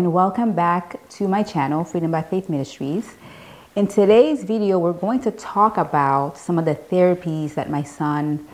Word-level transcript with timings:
and 0.00 0.14
welcome 0.14 0.52
back 0.52 1.06
to 1.10 1.28
my 1.28 1.42
channel, 1.42 1.84
Freedom 1.84 2.10
by 2.10 2.22
Faith 2.22 2.48
Ministries. 2.48 3.16
In 3.76 3.86
today's 3.86 4.44
video, 4.44 4.78
we're 4.78 4.94
going 4.94 5.20
to 5.20 5.30
talk 5.30 5.76
about 5.76 6.38
some 6.38 6.58
of 6.58 6.64
the 6.64 6.74
therapies 6.74 7.52
that 7.52 7.68
my 7.68 7.82
son 7.82 8.48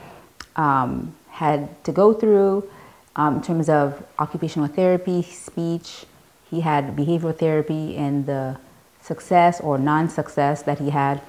um, 0.56 1.14
had 1.28 1.84
to 1.84 1.92
go 1.92 2.12
through 2.12 2.68
um, 3.14 3.36
in 3.36 3.42
terms 3.42 3.68
of 3.68 4.04
occupational 4.18 4.66
therapy, 4.66 5.22
speech. 5.22 6.04
He 6.50 6.62
had 6.62 6.96
behavioral 6.96 7.38
therapy 7.38 7.96
and 7.96 8.26
the 8.26 8.58
success 9.00 9.60
or 9.60 9.78
non-success 9.78 10.64
that 10.64 10.80
he 10.80 10.90
had. 10.90 11.22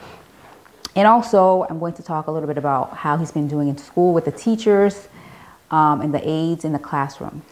And 0.96 1.08
also, 1.08 1.68
I'm 1.70 1.78
going 1.78 1.94
to 1.94 2.02
talk 2.02 2.26
a 2.26 2.32
little 2.32 2.48
bit 2.48 2.58
about 2.58 2.98
how 2.98 3.18
he's 3.18 3.32
been 3.32 3.48
doing 3.48 3.68
in 3.68 3.78
school 3.78 4.16
with 4.16 4.26
the 4.26 4.32
teachers 4.32 5.10
um, 5.70 6.02
and 6.02 6.12
the 6.12 6.28
aides 6.28 6.66
in 6.66 6.74
the 6.74 6.80
classroom. 6.80 7.44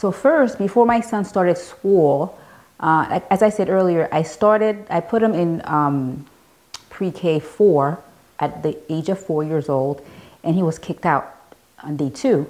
So 0.00 0.10
first, 0.10 0.56
before 0.56 0.86
my 0.86 1.02
son 1.02 1.26
started 1.26 1.58
school, 1.58 2.38
uh, 2.80 3.20
as 3.28 3.42
I 3.42 3.50
said 3.50 3.68
earlier, 3.68 4.08
I 4.10 4.22
started, 4.22 4.86
I 4.88 5.00
put 5.00 5.22
him 5.22 5.34
in 5.34 5.60
um, 5.66 6.24
pre-K 6.88 7.38
four 7.38 8.02
at 8.38 8.62
the 8.62 8.78
age 8.88 9.10
of 9.10 9.18
four 9.22 9.44
years 9.44 9.68
old, 9.68 10.00
and 10.42 10.54
he 10.54 10.62
was 10.62 10.78
kicked 10.78 11.04
out 11.04 11.36
on 11.82 11.98
day 11.98 12.08
two 12.08 12.48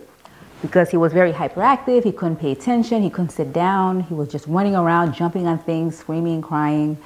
because 0.62 0.90
he 0.90 0.96
was 0.96 1.12
very 1.12 1.32
hyperactive. 1.32 2.04
He 2.04 2.12
couldn't 2.12 2.36
pay 2.36 2.52
attention. 2.52 3.02
He 3.02 3.10
couldn't 3.10 3.30
sit 3.30 3.52
down. 3.52 4.02
He 4.02 4.14
was 4.14 4.28
just 4.28 4.46
running 4.46 4.76
around, 4.76 5.14
jumping 5.14 5.48
on 5.48 5.58
things, 5.58 5.98
screaming, 5.98 6.42
crying. 6.42 6.96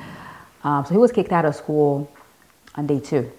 Um, 0.62 0.84
so 0.84 0.90
he 0.90 0.98
was 0.98 1.10
kicked 1.10 1.32
out 1.32 1.46
of 1.46 1.54
school 1.56 2.12
on 2.74 2.86
day 2.86 3.00
two. 3.00 3.32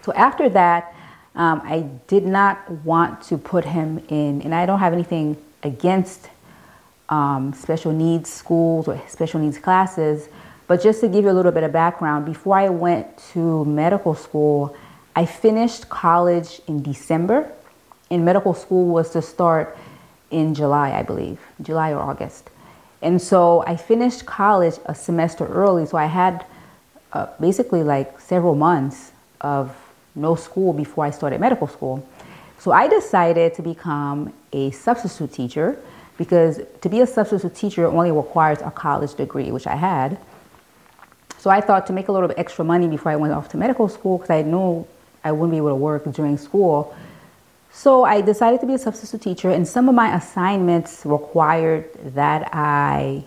So 0.00 0.14
after 0.14 0.48
that, 0.48 0.94
um, 1.34 1.60
I 1.62 1.80
did 2.06 2.24
not 2.24 2.70
want 2.86 3.20
to 3.24 3.36
put 3.36 3.66
him 3.66 4.02
in, 4.08 4.40
and 4.40 4.54
I 4.54 4.64
don't 4.64 4.78
have 4.78 4.94
anything 4.94 5.36
against 5.66 6.28
um, 7.08 7.52
special 7.52 7.92
needs 7.92 8.32
schools 8.32 8.88
or 8.88 9.00
special 9.08 9.40
needs 9.40 9.58
classes. 9.58 10.28
But 10.66 10.82
just 10.82 11.00
to 11.00 11.08
give 11.08 11.24
you 11.24 11.30
a 11.30 11.36
little 11.38 11.52
bit 11.52 11.62
of 11.62 11.72
background, 11.72 12.24
before 12.24 12.56
I 12.56 12.68
went 12.68 13.18
to 13.32 13.64
medical 13.64 14.14
school, 14.14 14.76
I 15.14 15.24
finished 15.26 15.88
college 15.88 16.60
in 16.66 16.82
December, 16.82 17.50
and 18.10 18.24
medical 18.24 18.54
school 18.54 18.86
was 18.86 19.10
to 19.10 19.22
start 19.22 19.76
in 20.30 20.54
July, 20.54 20.92
I 20.92 21.02
believe, 21.02 21.38
July 21.62 21.92
or 21.92 22.00
August. 22.00 22.50
And 23.02 23.20
so 23.20 23.62
I 23.66 23.76
finished 23.76 24.26
college 24.26 24.74
a 24.86 24.94
semester 24.94 25.46
early, 25.46 25.86
so 25.86 25.96
I 25.96 26.06
had 26.06 26.44
uh, 27.12 27.26
basically 27.40 27.82
like 27.82 28.20
several 28.20 28.54
months 28.54 29.12
of 29.40 29.74
no 30.14 30.34
school 30.34 30.72
before 30.72 31.04
I 31.04 31.10
started 31.10 31.40
medical 31.40 31.68
school. 31.68 32.06
So 32.58 32.72
I 32.72 32.88
decided 32.88 33.54
to 33.54 33.62
become 33.62 34.32
a 34.56 34.70
substitute 34.70 35.32
teacher 35.32 35.78
because 36.18 36.60
to 36.80 36.88
be 36.88 37.00
a 37.00 37.06
substitute 37.06 37.54
teacher 37.54 37.86
only 37.86 38.10
requires 38.10 38.60
a 38.62 38.70
college 38.70 39.14
degree, 39.14 39.50
which 39.50 39.66
I 39.66 39.76
had. 39.76 40.18
So 41.38 41.50
I 41.50 41.60
thought 41.60 41.86
to 41.88 41.92
make 41.92 42.08
a 42.08 42.12
little 42.12 42.28
bit 42.28 42.38
extra 42.38 42.64
money 42.64 42.88
before 42.88 43.12
I 43.12 43.16
went 43.16 43.32
off 43.34 43.48
to 43.50 43.56
medical 43.56 43.88
school 43.88 44.18
because 44.18 44.30
I 44.30 44.42
knew 44.42 44.86
I 45.22 45.32
wouldn't 45.32 45.52
be 45.52 45.58
able 45.58 45.68
to 45.68 45.82
work 45.90 46.10
during 46.12 46.38
school. 46.38 46.96
So 47.70 48.04
I 48.04 48.22
decided 48.22 48.60
to 48.60 48.66
be 48.66 48.74
a 48.74 48.78
substitute 48.78 49.20
teacher, 49.20 49.50
and 49.50 49.68
some 49.68 49.88
of 49.90 49.94
my 49.94 50.16
assignments 50.16 51.04
required 51.04 51.90
that 52.14 52.48
I 52.54 53.24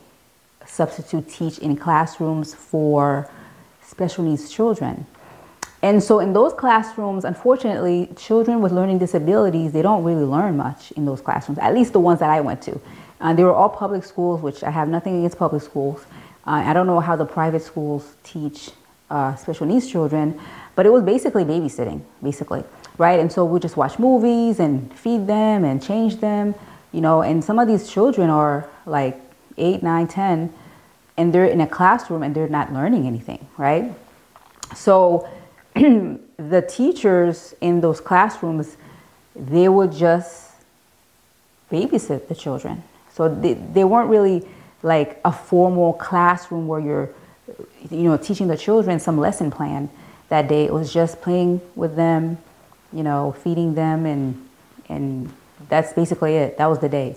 substitute 0.66 1.30
teach 1.30 1.60
in 1.60 1.78
classrooms 1.78 2.56
for 2.56 3.30
special 3.84 4.24
needs 4.24 4.50
children. 4.50 5.06
And 5.82 6.04
so 6.04 6.20
in 6.20 6.34
those 6.34 6.54
classrooms, 6.54 7.24
unfortunately, 7.24 8.10
children 8.18 8.62
with 8.62 8.72
learning 8.72 8.98
disabilities, 8.98 9.72
they 9.72 9.82
don't 9.82 10.04
really 10.04 10.26
learn 10.26 10.58
much 10.58 10.92
in 10.94 11.06
those 11.06 11.22
classrooms, 11.22 11.58
at 11.60 11.74
least 11.74 11.94
the 11.94 12.00
ones 12.00 12.20
that 12.20 12.30
I 12.30 12.42
went 12.42 12.62
to. 12.64 12.80
Uh, 13.22 13.34
they 13.34 13.44
were 13.44 13.54
all 13.54 13.70
public 13.70 14.04
schools, 14.04 14.42
which 14.42 14.64
I 14.64 14.72
have 14.72 14.90
nothing 14.90 15.20
against 15.20 15.38
public 15.38 15.62
schools. 15.62 16.06
Uh, 16.46 16.64
I 16.66 16.74
don't 16.74 16.88
know 16.88 17.00
how 17.00 17.16
the 17.16 17.26
private 17.26 17.62
schools 17.62 18.16
teach 18.24 18.72
uh, 19.10 19.36
special 19.36 19.66
needs 19.66 19.90
children, 19.90 20.40
but 20.76 20.86
it 20.86 20.92
was 20.92 21.04
basically 21.04 21.44
babysitting, 21.44 22.02
basically, 22.22 22.64
right? 22.98 23.20
And 23.20 23.32
so 23.32 23.46
we 23.46 23.60
just 23.60 23.78
watch 23.78 24.00
movies 24.00 24.60
and 24.60 24.94
feed 24.94 25.28
them 25.28 25.64
and 25.64 25.82
change 25.82 26.18
them, 26.18 26.56
you 26.92 27.02
know, 27.02 27.22
and 27.22 27.44
some 27.44 27.60
of 27.60 27.68
these 27.68 27.90
children 27.90 28.30
are 28.30 28.70
like 28.86 29.20
eight, 29.58 29.82
nine, 29.84 30.08
ten, 30.08 30.54
and 31.18 31.34
they're 31.34 31.46
in 31.46 31.62
a 31.62 31.68
classroom 31.68 32.24
and 32.24 32.36
they're 32.36 32.48
not 32.48 32.72
learning 32.72 33.08
anything, 33.08 33.46
right? 33.58 33.94
So 34.76 35.28
the 36.38 36.62
teachers 36.62 37.54
in 37.62 37.80
those 37.80 38.02
classrooms, 38.02 38.76
they 39.36 39.70
would 39.70 39.92
just 39.92 40.52
babysit 41.72 42.28
the 42.28 42.36
children. 42.36 42.84
So 43.14 43.34
they, 43.34 43.54
they 43.54 43.84
weren't 43.84 44.10
really 44.10 44.46
like 44.84 45.20
a 45.24 45.32
formal 45.32 45.94
classroom 45.94 46.68
where 46.68 46.80
you're, 46.80 47.10
you 47.90 48.04
know, 48.04 48.18
teaching 48.18 48.48
the 48.48 48.58
children 48.58 49.00
some 49.00 49.18
lesson 49.18 49.52
plan 49.52 49.90
that 50.30 50.48
day. 50.48 50.66
It 50.66 50.74
was 50.74 50.94
just 50.94 51.22
playing 51.22 51.62
with 51.76 51.96
them, 51.96 52.38
you 52.92 53.04
know, 53.04 53.36
feeding 53.44 53.76
them, 53.76 54.06
and 54.06 54.48
and 54.90 55.32
that's 55.70 55.94
basically 55.94 56.36
it. 56.36 56.58
That 56.58 56.68
was 56.68 56.80
the 56.80 56.90
day. 56.90 57.16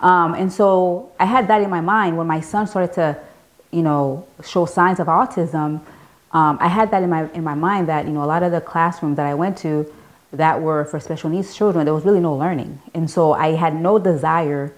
Um, 0.00 0.34
and 0.34 0.52
so 0.52 1.12
I 1.20 1.26
had 1.26 1.48
that 1.48 1.62
in 1.62 1.70
my 1.70 1.80
mind 1.80 2.16
when 2.16 2.26
my 2.26 2.40
son 2.40 2.66
started 2.66 2.94
to, 2.94 3.18
you 3.70 3.82
know, 3.82 4.26
show 4.44 4.64
signs 4.66 4.98
of 4.98 5.08
autism 5.08 5.80
um, 6.32 6.58
I 6.60 6.68
had 6.68 6.90
that 6.92 7.02
in 7.02 7.10
my 7.10 7.30
in 7.32 7.42
my 7.42 7.54
mind 7.54 7.88
that 7.88 8.06
you 8.06 8.12
know 8.12 8.22
a 8.22 8.26
lot 8.26 8.42
of 8.42 8.52
the 8.52 8.60
classrooms 8.60 9.16
that 9.16 9.26
I 9.26 9.34
went 9.34 9.58
to 9.58 9.92
that 10.32 10.60
were 10.62 10.84
for 10.84 11.00
special 11.00 11.28
needs 11.28 11.54
children, 11.54 11.84
there 11.84 11.94
was 11.94 12.04
really 12.04 12.20
no 12.20 12.34
learning, 12.34 12.80
and 12.94 13.10
so 13.10 13.32
I 13.32 13.56
had 13.56 13.74
no 13.74 13.98
desire. 13.98 14.72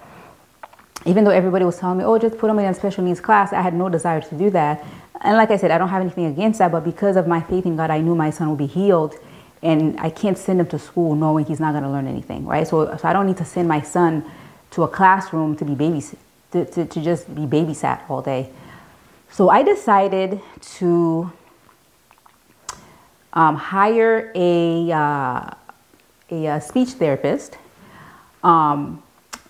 Even 1.05 1.25
though 1.25 1.31
everybody 1.33 1.65
was 1.65 1.79
telling 1.79 1.99
me, 1.99 2.05
"Oh, 2.05 2.19
just 2.19 2.39
put 2.39 2.47
them 2.47 2.59
in 2.59 2.65
a 2.65 2.75
special 2.75 3.05
needs 3.05 3.21
class," 3.21 3.53
I 3.53 3.61
had 3.61 3.75
no 3.75 3.89
desire 3.89 4.21
to 4.21 4.35
do 4.35 4.51
that. 4.51 4.85
And 5.21 5.37
like 5.37 5.51
I 5.51 5.57
said, 5.57 5.71
I 5.71 5.79
don't 5.79 5.89
have 5.89 6.01
anything 6.01 6.27
against 6.27 6.59
that, 6.59 6.73
but 6.73 6.85
because 6.85 7.17
of 7.17 7.27
my 7.27 7.41
faith 7.41 7.67
in 7.67 7.77
God, 7.77 7.91
I 7.91 8.01
knew 8.01 8.15
my 8.15 8.31
son 8.31 8.49
would 8.49 8.59
be 8.59 8.67
healed, 8.67 9.15
and 9.62 9.99
I 10.01 10.11
can't 10.11 10.39
send 10.39 10.59
him 10.61 10.67
to 10.69 10.79
school 10.79 11.15
knowing 11.15 11.45
he's 11.45 11.61
not 11.61 11.73
going 11.73 11.85
to 11.85 11.91
learn 11.91 12.07
anything, 12.07 12.47
right? 12.47 12.67
So, 12.67 12.97
so 12.97 13.09
I 13.09 13.12
don't 13.12 13.27
need 13.27 13.37
to 13.37 13.45
send 13.45 13.69
my 13.69 13.81
son 13.83 14.25
to 14.73 14.83
a 14.85 14.89
classroom 14.89 15.55
to 15.57 15.65
be 15.65 15.75
babysat, 15.75 16.17
to, 16.53 16.65
to, 16.65 16.85
to 16.87 17.01
just 17.01 17.33
be 17.35 17.43
babysat 17.43 18.09
all 18.09 18.23
day. 18.23 18.51
So 19.31 19.49
I 19.49 19.62
decided 19.62 20.41
to 20.79 21.33
um, 23.32 23.56
hire 23.56 24.32
a, 24.34 24.91
uh, 24.93 24.97
a, 24.97 25.54
a, 26.31 26.47
uh, 26.47 26.60
speech 26.60 26.91
therapist 26.91 27.56
um, 28.43 29.03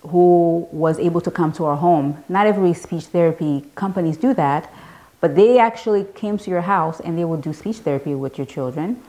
who 0.03 0.69
was 0.73 0.99
able 0.99 1.21
to 1.21 1.31
come 1.31 1.53
to 1.53 1.65
our 1.65 1.77
home. 1.77 2.23
Not 2.29 2.47
every 2.47 2.75
speech 2.75 3.05
therapy 3.05 3.65
companies 3.75 4.17
do 4.17 4.35
that, 4.35 4.73
but 5.21 5.37
they 5.37 5.59
actually 5.59 6.05
came 6.15 6.39
to 6.39 6.51
your 6.51 6.63
house 6.63 7.01
and 7.01 7.17
they 7.17 7.25
would 7.25 7.43
do 7.43 7.53
speech 7.53 7.79
therapy 7.79 8.15
with 8.15 8.39
your 8.39 8.47
children. 8.47 9.01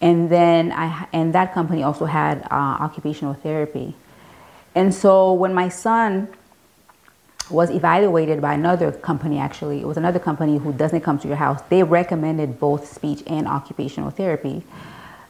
And 0.00 0.30
then 0.30 0.72
I 0.72 1.06
and 1.12 1.34
that 1.34 1.52
company 1.52 1.82
also 1.82 2.06
had 2.06 2.42
uh, 2.50 2.78
occupational 2.80 3.34
therapy. 3.34 3.94
And 4.74 4.94
so 4.94 5.32
when 5.34 5.52
my 5.52 5.68
son 5.68 6.28
was 7.50 7.70
evaluated 7.70 8.40
by 8.40 8.54
another 8.54 8.92
company 8.92 9.38
actually. 9.38 9.80
It 9.80 9.86
was 9.86 9.96
another 9.96 10.18
company 10.18 10.58
who 10.58 10.72
doesn't 10.72 11.00
come 11.00 11.18
to 11.18 11.28
your 11.28 11.36
house. 11.36 11.60
They 11.68 11.82
recommended 11.82 12.58
both 12.60 12.90
speech 12.92 13.22
and 13.26 13.46
occupational 13.46 14.10
therapy. 14.10 14.62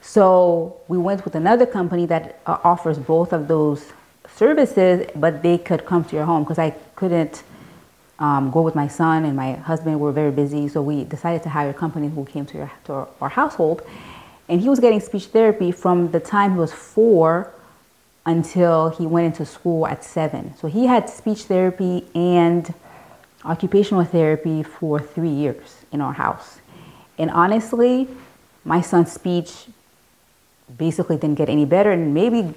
So 0.01 0.81
we 0.89 0.99
went 0.99 1.25
with 1.25 1.35
another 1.35 1.67
company 1.67 2.07
that 2.07 2.41
uh, 2.47 2.59
offers 2.65 2.99
both 2.99 3.33
of 3.33 3.49
those 3.49 3.93
services, 4.35 5.07
but 5.15 5.43
they 5.43 5.59
could 5.59 5.85
come 5.85 6.05
to 6.05 6.17
your 6.17 6.25
home 6.25 6.43
because 6.45 6.59
I 6.59 6.71
couldn't 6.97 7.43
um, 8.19 8.51
go 8.51 8.63
with 8.63 8.75
my 8.75 8.89
son 8.89 9.25
and 9.25 9.35
my 9.37 9.55
husband 9.55 9.99
were 9.99 10.13
very 10.13 10.31
busy. 10.31 10.69
So 10.69 10.83
we 10.83 11.05
decided 11.05 11.43
to 11.45 11.49
hire 11.49 11.71
a 11.71 11.75
company 11.75 12.09
who 12.09 12.25
came 12.25 12.47
to, 12.47 12.59
your, 12.59 12.73
to 12.85 12.93
our, 12.93 13.09
our 13.21 13.29
household. 13.29 13.83
And 14.49 14.61
he 14.61 14.69
was 14.69 14.81
getting 14.81 15.01
speech 15.01 15.27
therapy 15.27 15.73
from 15.73 16.11
the 16.11 16.21
time 16.21 16.53
he 16.53 16.59
was 16.59 16.73
four 16.73 17.53
until 18.31 18.91
he 18.91 19.07
went 19.07 19.27
into 19.27 19.45
school 19.45 19.87
at 19.87 20.05
seven. 20.05 20.55
So 20.57 20.69
he 20.69 20.87
had 20.87 21.11
speech 21.11 21.43
therapy 21.43 22.07
and 22.15 22.73
occupational 23.45 24.05
therapy 24.05 24.63
for 24.63 25.01
three 25.01 25.31
years 25.31 25.85
in 25.93 26.01
our 26.01 26.13
house. 26.13 26.61
And 27.19 27.31
honestly, 27.31 28.09
my 28.65 28.81
son's 28.81 29.13
speech 29.13 29.67
basically 30.79 31.17
didn't 31.17 31.37
get 31.37 31.49
any 31.49 31.65
better 31.65 31.91
and 31.91 32.15
maybe 32.15 32.55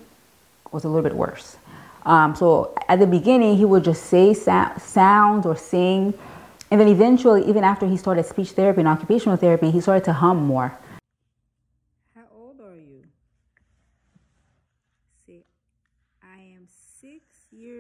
was 0.72 0.84
a 0.84 0.88
little 0.88 1.02
bit 1.02 1.16
worse. 1.16 1.58
Um, 2.06 2.36
so 2.36 2.76
at 2.88 3.00
the 3.00 3.08
beginning, 3.08 3.58
he 3.58 3.66
would 3.66 3.84
just 3.84 4.04
say 4.06 4.34
sa- 4.34 4.78
sounds 4.78 5.46
or 5.46 5.56
sing. 5.56 6.14
And 6.70 6.80
then 6.80 6.88
eventually, 6.88 7.48
even 7.48 7.64
after 7.64 7.88
he 7.88 7.98
started 7.98 8.26
speech 8.26 8.52
therapy 8.52 8.82
and 8.82 8.88
occupational 8.88 9.38
therapy, 9.38 9.72
he 9.72 9.82
started 9.82 10.04
to 10.06 10.14
hum 10.14 10.46
more. 10.46 10.78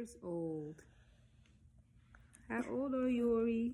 Years 0.03 0.17
old. 0.21 0.83
How 2.49 2.61
old 2.69 2.93
are 2.93 3.07
you, 3.07 3.39
Auri? 3.39 3.73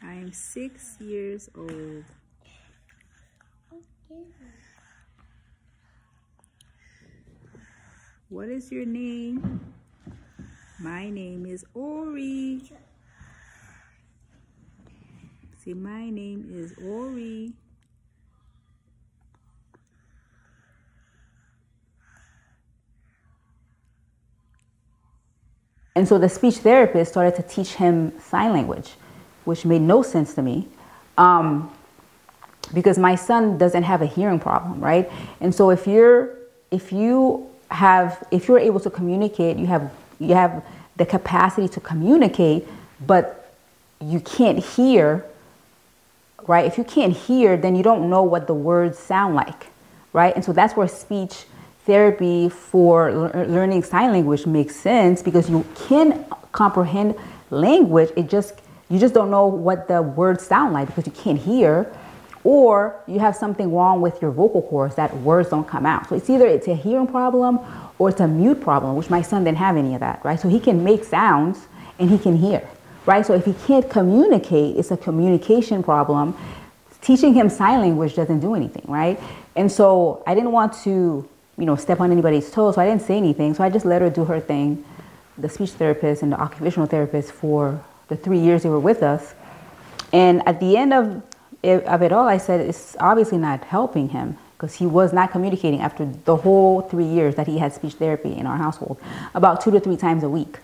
I 0.00 0.12
am 0.12 0.32
six 0.32 0.96
years 1.00 1.50
old. 1.58 2.04
What 8.28 8.48
is 8.48 8.70
your 8.70 8.86
name? 8.86 9.74
My 10.78 11.10
name 11.10 11.44
is 11.44 11.64
Auri. 11.74 12.62
See, 15.64 15.74
my 15.74 16.10
name 16.10 16.46
is 16.54 16.74
Auri. 16.78 17.54
And 25.96 26.06
so 26.06 26.18
the 26.18 26.28
speech 26.28 26.58
therapist 26.58 27.10
started 27.10 27.34
to 27.36 27.42
teach 27.42 27.72
him 27.72 28.12
sign 28.20 28.52
language, 28.52 28.92
which 29.46 29.64
made 29.64 29.80
no 29.80 30.02
sense 30.02 30.34
to 30.34 30.42
me. 30.42 30.68
Um, 31.16 31.72
because 32.74 32.98
my 32.98 33.14
son 33.14 33.56
doesn't 33.56 33.84
have 33.84 34.02
a 34.02 34.06
hearing 34.06 34.38
problem, 34.38 34.80
right? 34.80 35.10
And 35.40 35.54
so 35.54 35.70
if 35.70 35.86
you're 35.86 36.36
if 36.70 36.92
you 36.92 37.48
have 37.70 38.22
if 38.30 38.46
you're 38.46 38.58
able 38.58 38.80
to 38.80 38.90
communicate, 38.90 39.56
you 39.56 39.66
have 39.66 39.90
you 40.18 40.34
have 40.34 40.62
the 40.96 41.06
capacity 41.06 41.68
to 41.68 41.80
communicate, 41.80 42.68
but 43.06 43.54
you 44.00 44.20
can't 44.20 44.58
hear, 44.58 45.24
right? 46.46 46.66
If 46.66 46.76
you 46.76 46.84
can't 46.84 47.16
hear, 47.16 47.56
then 47.56 47.74
you 47.74 47.82
don't 47.82 48.10
know 48.10 48.22
what 48.22 48.46
the 48.46 48.54
words 48.54 48.98
sound 48.98 49.34
like, 49.34 49.68
right? 50.12 50.34
And 50.34 50.44
so 50.44 50.52
that's 50.52 50.76
where 50.76 50.88
speech 50.88 51.44
therapy 51.86 52.48
for 52.48 53.12
learning 53.32 53.84
sign 53.84 54.12
language 54.12 54.44
makes 54.46 54.76
sense 54.76 55.22
because 55.22 55.48
you 55.48 55.64
can 55.86 56.24
comprehend 56.52 57.14
language. 57.50 58.10
It 58.16 58.28
just 58.28 58.60
you 58.88 58.98
just 58.98 59.14
don't 59.14 59.30
know 59.30 59.46
what 59.46 59.88
the 59.88 60.02
words 60.02 60.44
sound 60.44 60.72
like 60.72 60.88
because 60.88 61.06
you 61.06 61.12
can't 61.12 61.38
hear 61.38 61.92
or 62.44 63.00
you 63.08 63.18
have 63.18 63.34
something 63.34 63.74
wrong 63.74 64.00
with 64.00 64.22
your 64.22 64.30
vocal 64.30 64.62
cords 64.62 64.94
that 64.94 65.14
words 65.18 65.48
don't 65.48 65.66
come 65.66 65.84
out. 65.84 66.08
So 66.08 66.14
it's 66.14 66.30
either 66.30 66.46
it's 66.46 66.68
a 66.68 66.76
hearing 66.76 67.08
problem 67.08 67.58
or 67.98 68.10
it's 68.10 68.20
a 68.20 68.28
mute 68.28 68.60
problem, 68.60 68.94
which 68.94 69.10
my 69.10 69.20
son 69.22 69.42
didn't 69.42 69.58
have 69.58 69.76
any 69.76 69.94
of 69.94 70.00
that, 70.00 70.24
right? 70.24 70.38
So 70.38 70.48
he 70.48 70.60
can 70.60 70.84
make 70.84 71.02
sounds 71.02 71.66
and 71.98 72.08
he 72.08 72.18
can 72.18 72.36
hear, 72.36 72.68
right? 73.04 73.26
So 73.26 73.34
if 73.34 73.44
he 73.46 73.54
can't 73.66 73.90
communicate, 73.90 74.76
it's 74.76 74.92
a 74.92 74.96
communication 74.96 75.82
problem. 75.82 76.36
Teaching 77.00 77.34
him 77.34 77.48
sign 77.48 77.80
language 77.80 78.14
doesn't 78.14 78.38
do 78.38 78.54
anything, 78.54 78.84
right? 78.86 79.18
And 79.56 79.70
so 79.70 80.22
I 80.24 80.36
didn't 80.36 80.52
want 80.52 80.72
to, 80.84 81.28
you 81.58 81.66
know, 81.66 81.76
step 81.76 82.00
on 82.00 82.12
anybody's 82.12 82.50
toes, 82.50 82.74
so 82.74 82.80
I 82.82 82.86
didn't 82.86 83.02
say 83.02 83.16
anything. 83.16 83.54
So 83.54 83.64
I 83.64 83.70
just 83.70 83.86
let 83.86 84.02
her 84.02 84.10
do 84.10 84.24
her 84.24 84.40
thing, 84.40 84.84
the 85.38 85.48
speech 85.48 85.70
therapist 85.70 86.22
and 86.22 86.32
the 86.32 86.40
occupational 86.40 86.86
therapist 86.86 87.32
for 87.32 87.82
the 88.08 88.16
three 88.16 88.38
years 88.38 88.62
they 88.62 88.68
were 88.68 88.80
with 88.80 89.02
us. 89.02 89.34
And 90.12 90.46
at 90.46 90.60
the 90.60 90.76
end 90.76 90.92
of 90.92 91.22
of 91.64 92.02
it 92.02 92.12
all, 92.12 92.28
I 92.28 92.38
said 92.38 92.60
it's 92.60 92.96
obviously 93.00 93.38
not 93.38 93.64
helping 93.64 94.08
him 94.10 94.38
because 94.56 94.74
he 94.74 94.86
was 94.86 95.12
not 95.12 95.32
communicating 95.32 95.80
after 95.80 96.06
the 96.24 96.36
whole 96.36 96.82
three 96.82 97.04
years 97.04 97.34
that 97.34 97.46
he 97.46 97.58
had 97.58 97.72
speech 97.72 97.94
therapy 97.94 98.32
in 98.32 98.46
our 98.46 98.56
household, 98.56 98.98
about 99.34 99.60
two 99.60 99.70
to 99.70 99.80
three 99.80 99.96
times 99.96 100.22
a 100.22 100.28
week. 100.28 100.58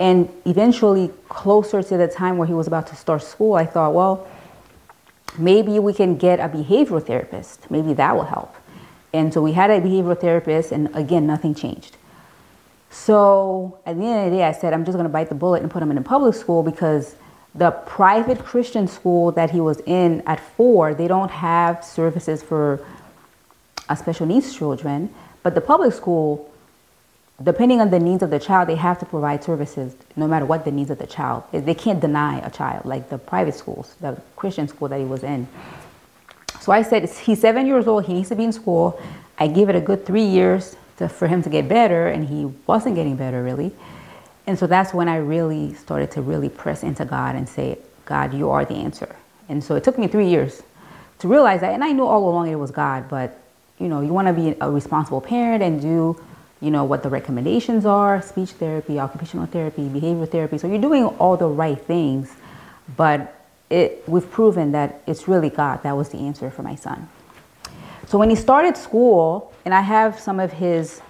And 0.00 0.28
eventually, 0.44 1.10
closer 1.28 1.82
to 1.82 1.96
the 1.96 2.08
time 2.08 2.38
where 2.38 2.46
he 2.46 2.54
was 2.54 2.66
about 2.66 2.86
to 2.88 2.96
start 2.96 3.22
school, 3.22 3.54
I 3.54 3.66
thought, 3.66 3.94
well, 3.94 4.26
maybe 5.36 5.78
we 5.78 5.92
can 5.92 6.16
get 6.16 6.40
a 6.40 6.48
behavioral 6.48 7.04
therapist. 7.04 7.70
Maybe 7.70 7.92
that 7.94 8.14
will 8.14 8.24
help. 8.24 8.54
And 9.12 9.32
so 9.32 9.42
we 9.42 9.52
had 9.52 9.70
a 9.70 9.80
behavioral 9.80 10.18
therapist, 10.20 10.72
and 10.72 10.94
again, 10.94 11.26
nothing 11.26 11.54
changed. 11.54 11.96
So 12.90 13.78
at 13.86 13.98
the 13.98 14.04
end 14.04 14.26
of 14.26 14.32
the 14.32 14.38
day, 14.38 14.44
I 14.44 14.52
said, 14.52 14.72
I'm 14.72 14.84
just 14.84 14.96
going 14.96 15.04
to 15.04 15.12
bite 15.12 15.28
the 15.28 15.34
bullet 15.34 15.62
and 15.62 15.70
put 15.70 15.82
him 15.82 15.90
in 15.90 15.98
a 15.98 16.02
public 16.02 16.34
school 16.34 16.62
because 16.62 17.14
the 17.54 17.70
private 17.70 18.38
Christian 18.38 18.86
school 18.86 19.32
that 19.32 19.50
he 19.50 19.60
was 19.60 19.80
in 19.80 20.22
at 20.26 20.40
four, 20.40 20.94
they 20.94 21.08
don't 21.08 21.30
have 21.30 21.84
services 21.84 22.42
for 22.42 22.84
uh, 23.88 23.94
special 23.94 24.26
needs 24.26 24.54
children. 24.54 25.12
But 25.42 25.54
the 25.54 25.60
public 25.60 25.92
school, 25.92 26.50
depending 27.42 27.80
on 27.80 27.90
the 27.90 27.98
needs 27.98 28.22
of 28.22 28.30
the 28.30 28.38
child, 28.38 28.68
they 28.68 28.76
have 28.76 28.98
to 29.00 29.06
provide 29.06 29.42
services 29.42 29.94
no 30.16 30.28
matter 30.28 30.44
what 30.44 30.64
the 30.64 30.70
needs 30.70 30.90
of 30.90 30.98
the 30.98 31.06
child. 31.06 31.44
They 31.52 31.74
can't 31.74 32.00
deny 32.00 32.38
a 32.40 32.50
child, 32.50 32.84
like 32.84 33.08
the 33.08 33.18
private 33.18 33.54
schools, 33.54 33.94
the 34.00 34.20
Christian 34.36 34.68
school 34.68 34.88
that 34.88 34.98
he 34.98 35.06
was 35.06 35.22
in. 35.22 35.48
So 36.68 36.72
I 36.72 36.82
said, 36.82 37.08
he's 37.08 37.40
seven 37.40 37.66
years 37.66 37.86
old, 37.86 38.04
he 38.04 38.12
needs 38.12 38.28
to 38.28 38.36
be 38.36 38.44
in 38.44 38.52
school. 38.52 39.00
I 39.38 39.46
gave 39.46 39.70
it 39.70 39.74
a 39.74 39.80
good 39.80 40.04
three 40.04 40.26
years 40.26 40.76
to, 40.98 41.08
for 41.08 41.26
him 41.26 41.42
to 41.44 41.48
get 41.48 41.66
better, 41.66 42.08
and 42.08 42.28
he 42.28 42.44
wasn't 42.66 42.94
getting 42.94 43.16
better 43.16 43.42
really. 43.42 43.72
And 44.46 44.58
so 44.58 44.66
that's 44.66 44.92
when 44.92 45.08
I 45.08 45.16
really 45.16 45.72
started 45.72 46.10
to 46.10 46.20
really 46.20 46.50
press 46.50 46.82
into 46.82 47.06
God 47.06 47.36
and 47.36 47.48
say, 47.48 47.78
God, 48.04 48.34
you 48.34 48.50
are 48.50 48.66
the 48.66 48.74
answer. 48.74 49.16
And 49.48 49.64
so 49.64 49.76
it 49.76 49.82
took 49.82 49.96
me 49.96 50.08
three 50.08 50.28
years 50.28 50.62
to 51.20 51.28
realize 51.28 51.62
that. 51.62 51.72
And 51.72 51.82
I 51.82 51.92
knew 51.92 52.04
all 52.04 52.28
along 52.28 52.48
it 52.48 52.56
was 52.56 52.70
God, 52.70 53.08
but 53.08 53.40
you 53.78 53.88
know, 53.88 54.02
you 54.02 54.12
want 54.12 54.28
to 54.28 54.34
be 54.34 54.54
a 54.60 54.70
responsible 54.70 55.22
parent 55.22 55.62
and 55.62 55.80
do, 55.80 56.20
you 56.60 56.70
know, 56.70 56.84
what 56.84 57.02
the 57.02 57.08
recommendations 57.08 57.86
are, 57.86 58.20
speech 58.20 58.50
therapy, 58.50 58.98
occupational 59.00 59.46
therapy, 59.46 59.88
behavioral 59.88 60.30
therapy. 60.30 60.58
So 60.58 60.66
you're 60.66 60.82
doing 60.82 61.06
all 61.06 61.38
the 61.38 61.48
right 61.48 61.80
things, 61.80 62.30
but 62.94 63.37
it, 63.70 64.02
we've 64.06 64.30
proven 64.30 64.72
that 64.72 65.02
it's 65.06 65.28
really 65.28 65.50
God 65.50 65.82
that 65.82 65.96
was 65.96 66.08
the 66.08 66.18
answer 66.18 66.50
for 66.50 66.62
my 66.62 66.74
son. 66.74 67.08
So 68.06 68.18
when 68.18 68.30
he 68.30 68.36
started 68.36 68.76
school, 68.76 69.52
and 69.64 69.74
I 69.74 69.82
have 69.82 70.18
some 70.18 70.40
of 70.40 70.52
his 70.52 71.02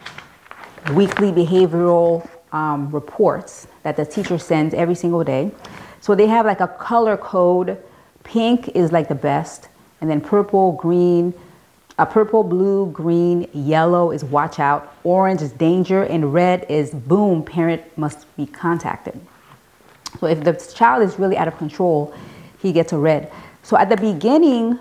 weekly 0.94 1.31
behavioral 1.31 2.28
um, 2.52 2.90
reports 2.90 3.69
that 3.82 3.96
the 3.96 4.05
teacher 4.05 4.38
sends 4.38 4.75
every 4.75 4.94
single 4.94 5.22
day. 5.22 5.52
So 6.00 6.14
they 6.14 6.26
have 6.26 6.46
like 6.46 6.60
a 6.60 6.69
color 6.69 7.16
code. 7.16 7.82
Pink 8.25 8.69
is 8.70 8.90
like 8.90 9.08
the 9.08 9.14
best, 9.14 9.69
and 10.00 10.10
then 10.10 10.20
purple, 10.20 10.72
green, 10.72 11.34
a 11.99 12.06
purple, 12.06 12.44
blue, 12.44 12.90
green, 12.93 13.49
yellow 13.52 14.12
is 14.12 14.25
watch 14.25 14.58
out, 14.60 14.94
orange 15.02 15.43
is 15.43 15.50
danger, 15.52 16.05
and 16.05 16.32
red 16.32 16.64
is 16.69 16.90
boom, 16.90 17.43
parent 17.43 17.82
must 17.99 18.25
be 18.37 18.46
contacted. 18.46 19.20
So 20.20 20.26
if 20.26 20.44
the 20.44 20.52
child 20.75 21.02
is 21.02 21.19
really 21.19 21.37
out 21.37 21.49
of 21.49 21.58
control, 21.58 22.14
he 22.58 22.72
gets 22.72 22.93
a 22.93 22.99
red. 22.99 23.31
So 23.62 23.76
at 23.76 23.88
the 23.88 23.96
beginning 23.96 24.79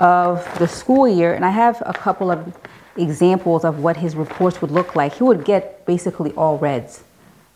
of 0.00 0.46
the 0.58 0.68
school 0.68 1.08
year, 1.08 1.34
and 1.34 1.44
I 1.44 1.50
have 1.50 1.82
a 1.86 1.92
couple 1.92 2.30
of 2.30 2.56
examples 2.96 3.64
of 3.64 3.80
what 3.80 3.96
his 3.96 4.16
reports 4.16 4.60
would 4.60 4.70
look 4.70 4.94
like, 4.94 5.14
he 5.14 5.24
would 5.24 5.44
get 5.44 5.84
basically 5.86 6.32
all 6.32 6.58
reds, 6.58 7.02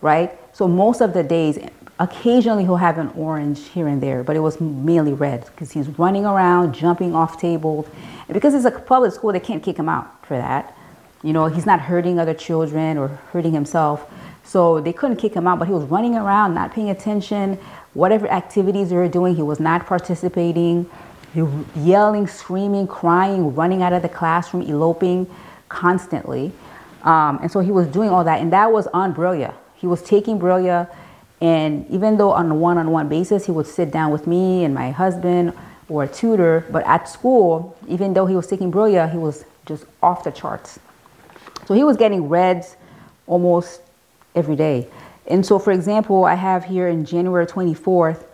right? 0.00 0.32
So 0.52 0.68
most 0.68 1.00
of 1.00 1.14
the 1.14 1.22
days, 1.22 1.58
occasionally 1.98 2.64
he'll 2.64 2.76
have 2.76 2.98
an 2.98 3.08
orange 3.16 3.68
here 3.68 3.86
and 3.86 4.02
there, 4.02 4.24
but 4.24 4.36
it 4.36 4.40
was 4.40 4.60
mainly 4.60 5.12
red 5.12 5.46
because 5.46 5.70
he's 5.72 5.88
running 5.98 6.24
around, 6.24 6.74
jumping 6.74 7.14
off 7.14 7.40
tables. 7.40 7.86
And 8.28 8.34
because 8.34 8.54
it's 8.54 8.64
a 8.64 8.70
public 8.70 9.12
school, 9.12 9.32
they 9.32 9.40
can't 9.40 9.62
kick 9.62 9.76
him 9.76 9.88
out 9.88 10.26
for 10.26 10.36
that. 10.36 10.76
You 11.22 11.32
know, 11.32 11.46
he's 11.46 11.66
not 11.66 11.80
hurting 11.80 12.18
other 12.18 12.34
children 12.34 12.98
or 12.98 13.08
hurting 13.32 13.52
himself. 13.52 14.10
So 14.44 14.80
they 14.80 14.92
couldn't 14.92 15.16
kick 15.16 15.34
him 15.34 15.46
out, 15.46 15.58
but 15.58 15.68
he 15.68 15.74
was 15.74 15.84
running 15.84 16.16
around, 16.16 16.54
not 16.54 16.72
paying 16.72 16.90
attention. 16.90 17.58
Whatever 17.94 18.28
activities 18.28 18.90
they 18.90 18.96
were 18.96 19.08
doing, 19.08 19.34
he 19.34 19.42
was 19.42 19.60
not 19.60 19.86
participating 19.86 20.90
yelling, 21.76 22.26
screaming, 22.26 22.86
crying, 22.86 23.54
running 23.54 23.82
out 23.82 23.92
of 23.92 24.02
the 24.02 24.08
classroom, 24.08 24.62
eloping 24.62 25.26
constantly. 25.68 26.52
Um, 27.02 27.38
and 27.42 27.50
so 27.50 27.60
he 27.60 27.70
was 27.70 27.86
doing 27.88 28.10
all 28.10 28.24
that, 28.24 28.40
and 28.40 28.52
that 28.52 28.70
was 28.70 28.86
on 28.88 29.14
Brillia. 29.14 29.54
He 29.76 29.86
was 29.86 30.02
taking 30.02 30.38
Brillia, 30.38 30.88
and 31.40 31.88
even 31.90 32.18
though 32.18 32.30
on 32.30 32.50
a 32.50 32.54
one 32.54 32.78
on 32.78 32.90
one 32.90 33.08
basis, 33.08 33.46
he 33.46 33.52
would 33.52 33.66
sit 33.66 33.90
down 33.90 34.12
with 34.12 34.26
me 34.26 34.64
and 34.64 34.74
my 34.74 34.90
husband 34.90 35.52
or 35.88 36.04
a 36.04 36.08
tutor, 36.08 36.64
but 36.70 36.86
at 36.86 37.08
school, 37.08 37.76
even 37.88 38.14
though 38.14 38.26
he 38.26 38.36
was 38.36 38.46
taking 38.46 38.70
Brillia, 38.70 39.10
he 39.10 39.18
was 39.18 39.44
just 39.66 39.84
off 40.02 40.22
the 40.24 40.30
charts. 40.30 40.78
So 41.66 41.74
he 41.74 41.82
was 41.82 41.96
getting 41.96 42.28
reds 42.28 42.76
almost 43.26 43.80
every 44.34 44.56
day. 44.56 44.88
And 45.26 45.44
so, 45.44 45.58
for 45.58 45.72
example, 45.72 46.24
I 46.24 46.34
have 46.34 46.64
here 46.64 46.88
in 46.88 47.04
January 47.04 47.46
24th, 47.46 48.24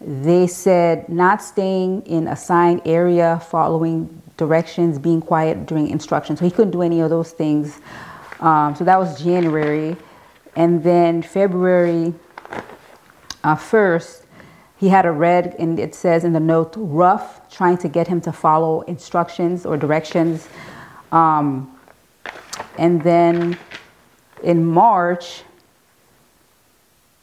they 0.00 0.46
said 0.46 1.08
not 1.08 1.42
staying 1.42 2.02
in 2.02 2.28
assigned 2.28 2.82
area, 2.84 3.40
following 3.48 4.22
directions, 4.36 4.98
being 4.98 5.20
quiet 5.20 5.66
during 5.66 5.88
instruction. 5.88 6.36
So 6.36 6.44
he 6.44 6.50
couldn't 6.50 6.72
do 6.72 6.82
any 6.82 7.00
of 7.00 7.10
those 7.10 7.32
things. 7.32 7.80
Um, 8.40 8.74
so 8.74 8.84
that 8.84 8.98
was 8.98 9.22
January. 9.22 9.96
And 10.56 10.82
then 10.82 11.22
February 11.22 12.14
uh, 13.42 13.56
1st, 13.56 14.24
he 14.76 14.88
had 14.88 15.06
a 15.06 15.12
red, 15.12 15.54
and 15.58 15.78
it 15.78 15.94
says 15.94 16.24
in 16.24 16.32
the 16.32 16.40
note, 16.40 16.74
rough, 16.76 17.48
trying 17.50 17.78
to 17.78 17.88
get 17.88 18.06
him 18.06 18.20
to 18.22 18.32
follow 18.32 18.82
instructions 18.82 19.64
or 19.64 19.76
directions. 19.76 20.48
Um, 21.12 21.78
and 22.76 23.02
then 23.02 23.58
in 24.44 24.64
March, 24.64 25.42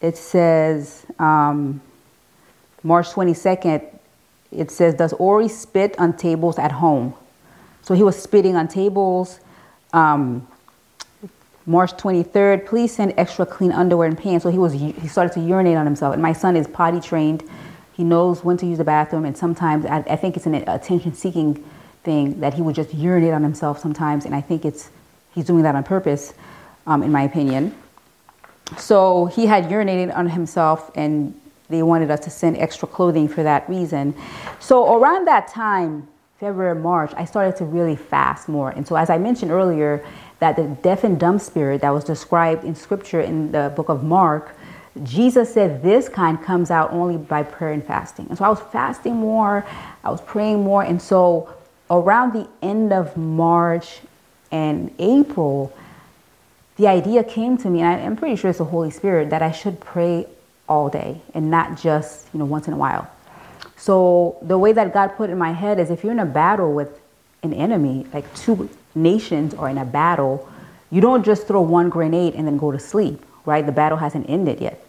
it 0.01 0.17
says, 0.17 1.05
um, 1.19 1.79
March 2.83 3.09
22nd, 3.09 3.85
it 4.51 4.71
says, 4.71 4.95
Does 4.95 5.13
Auri 5.13 5.47
spit 5.47 5.97
on 5.99 6.17
tables 6.17 6.57
at 6.57 6.71
home? 6.71 7.13
So 7.83 7.93
he 7.93 8.03
was 8.03 8.21
spitting 8.21 8.55
on 8.55 8.67
tables. 8.67 9.39
Um, 9.93 10.47
March 11.65 11.91
23rd, 11.93 12.65
please 12.65 12.95
send 12.95 13.13
extra 13.17 13.45
clean 13.45 13.71
underwear 13.71 14.07
and 14.07 14.17
pants. 14.17 14.43
So 14.43 14.49
he 14.49 14.57
was 14.57 14.73
he 14.73 15.07
started 15.07 15.33
to 15.33 15.39
urinate 15.39 15.77
on 15.77 15.85
himself. 15.85 16.13
And 16.13 16.21
my 16.21 16.33
son 16.33 16.55
is 16.55 16.67
potty 16.67 16.99
trained. 16.99 17.43
He 17.93 18.03
knows 18.03 18.43
when 18.43 18.57
to 18.57 18.65
use 18.65 18.79
the 18.79 18.83
bathroom. 18.83 19.25
And 19.25 19.37
sometimes 19.37 19.85
I, 19.85 19.99
I 19.99 20.15
think 20.15 20.35
it's 20.35 20.47
an 20.47 20.55
attention 20.55 21.13
seeking 21.13 21.63
thing 22.03 22.39
that 22.39 22.55
he 22.55 22.63
would 22.63 22.73
just 22.73 22.93
urinate 22.95 23.33
on 23.33 23.43
himself 23.43 23.79
sometimes. 23.79 24.25
And 24.25 24.33
I 24.33 24.41
think 24.41 24.65
it's 24.65 24.89
he's 25.35 25.45
doing 25.45 25.63
that 25.63 25.75
on 25.75 25.83
purpose, 25.83 26.33
um, 26.88 27.03
in 27.03 27.11
my 27.11 27.23
opinion. 27.23 27.75
so 28.77 29.25
he 29.25 29.45
had 29.45 29.65
urinated 29.65 30.15
on 30.15 30.29
himself 30.29 30.91
and 30.95 31.39
they 31.69 31.83
wanted 31.83 32.11
us 32.11 32.19
to 32.21 32.29
send 32.29 32.57
extra 32.57 32.88
clothing 32.88 33.27
for 33.27 33.43
that 33.43 33.67
reason. 33.69 34.13
So 34.59 34.97
around 34.97 35.25
that 35.27 35.47
time, 35.47 36.07
February, 36.39 36.75
March, 36.75 37.13
I 37.15 37.25
started 37.25 37.55
to 37.57 37.65
really 37.65 37.95
fast 37.95 38.50
more. 38.50 38.71
And 38.71 38.88
so 38.88 38.95
as 38.95 39.09
I 39.09 39.17
mentioned 39.17 39.51
earlier, 39.51 40.05
that 40.39 40.55
the 40.55 40.63
deaf 40.81 41.03
and 41.03 41.19
dumb 41.19 41.39
spirit 41.39 41.81
that 41.81 41.91
was 41.91 42.03
described 42.03 42.63
in 42.63 42.75
scripture 42.75 43.21
in 43.21 43.51
the 43.51 43.71
book 43.75 43.89
of 43.89 44.03
Mark, 44.03 44.55
Jesus 45.03 45.53
said 45.53 45.83
this 45.83 46.09
kind 46.09 46.41
comes 46.41 46.71
out 46.71 46.91
only 46.91 47.15
by 47.15 47.43
prayer 47.43 47.71
and 47.71 47.85
fasting. 47.85 48.25
And 48.27 48.38
so 48.38 48.43
I 48.43 48.50
was 48.50 48.59
fasting 48.59 49.15
more, 49.15 49.65
I 50.03 50.09
was 50.09 50.19
praying 50.19 50.63
more. 50.63 50.83
And 50.83 51.01
so 51.01 51.53
around 51.89 52.33
the 52.33 52.47
end 52.61 52.91
of 52.91 53.15
March 53.15 54.00
and 54.51 54.93
April, 55.00 55.71
the 56.77 56.87
idea 56.87 57.23
came 57.23 57.57
to 57.57 57.69
me, 57.69 57.81
and 57.81 57.87
I, 57.89 58.05
am 58.05 58.15
pretty 58.15 58.35
sure 58.35 58.49
it's 58.49 58.59
the 58.59 58.65
Holy 58.65 58.91
Spirit, 58.91 59.29
that 59.29 59.41
I 59.41 59.51
should 59.51 59.79
pray 59.79 60.27
all 60.67 60.89
day 60.89 61.21
and 61.33 61.51
not 61.51 61.77
just, 61.77 62.27
you 62.33 62.39
know, 62.39 62.45
once 62.45 62.67
in 62.67 62.73
a 62.73 62.77
while. 62.77 63.09
So 63.75 64.37
the 64.41 64.57
way 64.57 64.73
that 64.73 64.93
God 64.93 65.09
put 65.17 65.29
in 65.29 65.37
my 65.37 65.51
head 65.51 65.79
is 65.79 65.89
if 65.89 66.03
you're 66.03 66.11
in 66.11 66.19
a 66.19 66.25
battle 66.25 66.73
with 66.73 66.99
an 67.43 67.53
enemy, 67.53 68.05
like 68.13 68.33
two 68.35 68.69
nations 68.95 69.53
are 69.53 69.69
in 69.69 69.77
a 69.77 69.85
battle, 69.85 70.47
you 70.91 71.01
don't 71.01 71.23
just 71.23 71.47
throw 71.47 71.61
one 71.61 71.89
grenade 71.89 72.35
and 72.35 72.47
then 72.47 72.57
go 72.57 72.71
to 72.71 72.79
sleep, 72.79 73.25
right? 73.45 73.65
The 73.65 73.71
battle 73.71 73.97
hasn't 73.97 74.29
ended 74.29 74.59
yet, 74.59 74.85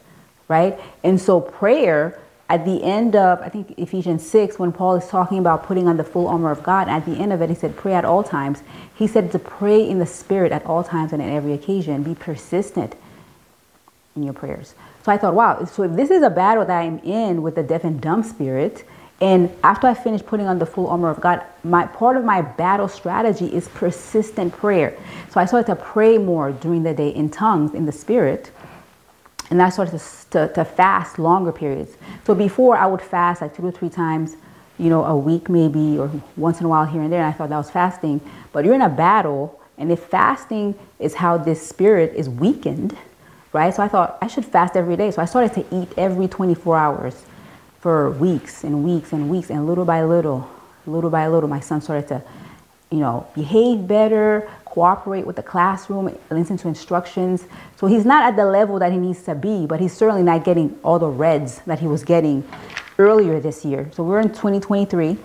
right? 0.48 0.78
And 1.02 1.20
so 1.20 1.40
prayer 1.40 2.18
at 2.48 2.64
the 2.64 2.82
end 2.82 3.16
of, 3.16 3.40
I 3.40 3.48
think 3.48 3.74
Ephesians 3.78 4.28
6, 4.28 4.58
when 4.58 4.72
Paul 4.72 4.96
is 4.96 5.08
talking 5.08 5.38
about 5.38 5.64
putting 5.64 5.88
on 5.88 5.96
the 5.96 6.04
full 6.04 6.28
armor 6.28 6.50
of 6.50 6.62
God, 6.62 6.88
at 6.88 7.06
the 7.06 7.12
end 7.12 7.32
of 7.32 7.40
it, 7.40 7.48
he 7.48 7.54
said, 7.54 7.76
pray 7.76 7.94
at 7.94 8.04
all 8.04 8.22
times. 8.22 8.62
He 8.94 9.06
said 9.06 9.32
to 9.32 9.38
pray 9.38 9.88
in 9.88 9.98
the 9.98 10.06
spirit 10.06 10.52
at 10.52 10.64
all 10.66 10.84
times 10.84 11.12
and 11.12 11.22
at 11.22 11.30
every 11.30 11.54
occasion. 11.54 12.02
Be 12.02 12.14
persistent 12.14 12.94
in 14.14 14.22
your 14.22 14.34
prayers. 14.34 14.74
So 15.02 15.10
I 15.10 15.16
thought, 15.16 15.34
wow, 15.34 15.64
so 15.64 15.82
if 15.84 15.96
this 15.96 16.10
is 16.10 16.22
a 16.22 16.30
battle 16.30 16.64
that 16.64 16.78
I'm 16.78 16.98
in 16.98 17.42
with 17.42 17.54
the 17.54 17.62
deaf 17.62 17.84
and 17.84 18.00
dumb 18.00 18.22
spirit, 18.22 18.84
and 19.20 19.50
after 19.62 19.86
I 19.86 19.94
finish 19.94 20.20
putting 20.22 20.46
on 20.46 20.58
the 20.58 20.66
full 20.66 20.88
armor 20.88 21.08
of 21.08 21.20
God, 21.20 21.42
my 21.64 21.86
part 21.86 22.16
of 22.16 22.24
my 22.24 22.42
battle 22.42 22.88
strategy 22.88 23.46
is 23.46 23.68
persistent 23.68 24.52
prayer. 24.52 24.98
So 25.30 25.40
I 25.40 25.46
started 25.46 25.66
to 25.68 25.76
pray 25.76 26.18
more 26.18 26.52
during 26.52 26.82
the 26.82 26.92
day 26.92 27.08
in 27.08 27.30
tongues 27.30 27.72
in 27.72 27.86
the 27.86 27.92
spirit 27.92 28.50
and 29.52 29.60
I 29.60 29.68
started 29.68 29.98
to, 29.98 30.30
to, 30.30 30.52
to, 30.54 30.64
fast 30.64 31.18
longer 31.18 31.52
periods. 31.52 31.98
So 32.24 32.34
before 32.34 32.74
I 32.74 32.86
would 32.86 33.02
fast 33.02 33.42
like 33.42 33.54
two 33.54 33.66
or 33.66 33.70
three 33.70 33.90
times, 33.90 34.36
you 34.78 34.88
know, 34.88 35.04
a 35.04 35.14
week 35.14 35.50
maybe, 35.50 35.98
or 35.98 36.10
once 36.38 36.58
in 36.58 36.64
a 36.64 36.70
while 36.70 36.86
here 36.86 37.02
and 37.02 37.12
there. 37.12 37.20
And 37.20 37.28
I 37.28 37.36
thought 37.36 37.50
that 37.50 37.58
was 37.58 37.70
fasting. 37.70 38.22
But 38.52 38.64
you're 38.64 38.74
in 38.74 38.80
a 38.80 38.88
battle, 38.88 39.60
and 39.76 39.92
if 39.92 40.00
fasting 40.04 40.74
is 40.98 41.12
how 41.14 41.36
this 41.36 41.60
spirit 41.64 42.14
is 42.14 42.30
weakened, 42.30 42.96
right? 43.52 43.74
So 43.74 43.82
I 43.82 43.88
thought 43.88 44.16
I 44.22 44.26
should 44.26 44.46
fast 44.46 44.74
every 44.74 44.96
day. 44.96 45.10
So 45.10 45.20
I 45.20 45.26
started 45.26 45.52
to 45.52 45.82
eat 45.82 45.90
every 45.98 46.28
24 46.28 46.78
hours 46.78 47.22
for 47.80 48.12
weeks 48.12 48.64
and 48.64 48.82
weeks 48.82 49.12
and 49.12 49.28
weeks, 49.28 49.50
and 49.50 49.66
little 49.66 49.84
by 49.84 50.02
little, 50.02 50.48
little 50.86 51.10
by 51.10 51.28
little, 51.28 51.50
my 51.50 51.60
son 51.60 51.82
started 51.82 52.08
to, 52.08 52.22
you 52.90 53.00
know, 53.00 53.26
behave 53.34 53.86
better, 53.86 54.50
cooperate 54.72 55.26
with 55.26 55.36
the 55.36 55.42
classroom, 55.42 56.18
listen 56.30 56.56
to 56.56 56.66
instructions. 56.66 57.44
So 57.76 57.86
he's 57.86 58.06
not 58.06 58.24
at 58.24 58.36
the 58.36 58.46
level 58.46 58.78
that 58.78 58.90
he 58.90 58.96
needs 58.96 59.22
to 59.24 59.34
be, 59.34 59.66
but 59.66 59.80
he's 59.80 59.92
certainly 59.92 60.22
not 60.22 60.44
getting 60.44 60.78
all 60.82 60.98
the 60.98 61.08
reds 61.08 61.60
that 61.66 61.78
he 61.78 61.86
was 61.86 62.02
getting 62.02 62.42
earlier 62.98 63.38
this 63.38 63.66
year. 63.66 63.90
So 63.92 64.02
we're 64.02 64.20
in 64.20 64.30
2023. 64.30 65.18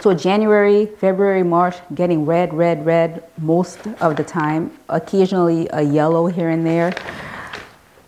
So 0.00 0.14
January, 0.14 0.86
February, 0.86 1.42
March, 1.42 1.76
getting 1.94 2.24
red, 2.24 2.54
red, 2.54 2.86
red 2.86 3.24
most 3.36 3.86
of 4.00 4.16
the 4.16 4.24
time, 4.24 4.72
occasionally 4.88 5.68
a 5.74 5.82
yellow 5.82 6.26
here 6.26 6.48
and 6.48 6.66
there. 6.66 6.94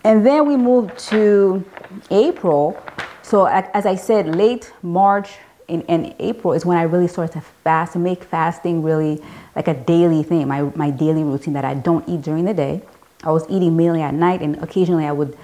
And 0.03 0.25
then 0.25 0.47
we 0.47 0.57
moved 0.57 0.97
to 1.09 1.63
April. 2.09 2.75
So 3.21 3.45
as 3.45 3.85
I 3.85 3.93
said, 3.93 4.35
late 4.35 4.73
March, 4.81 5.29
and, 5.69 5.83
in 5.83 6.15
April 6.19 6.53
is 6.53 6.65
when 6.65 6.77
I 6.77 6.83
really 6.83 7.07
started 7.07 7.33
to 7.33 7.41
fast 7.63 7.95
and 7.95 8.03
make 8.03 8.23
fasting 8.23 8.81
really 8.83 9.21
like 9.59 9.67
a 9.67 9.73
daily 9.73 10.23
thing, 10.23 10.47
my, 10.47 10.61
my 10.61 10.89
daily 10.89 11.21
routine 11.21 11.53
that 11.53 11.65
I 11.65 11.73
don't 11.73 12.07
eat 12.07 12.21
during 12.21 12.45
the 12.45 12.53
day. 12.53 12.81
I 13.25 13.31
was 13.31 13.45
eating 13.49 13.75
mainly 13.75 14.01
at 14.01 14.13
night, 14.13 14.41
and 14.41 14.55
occasionally 14.63 15.05
I 15.05 15.11
would 15.11 15.37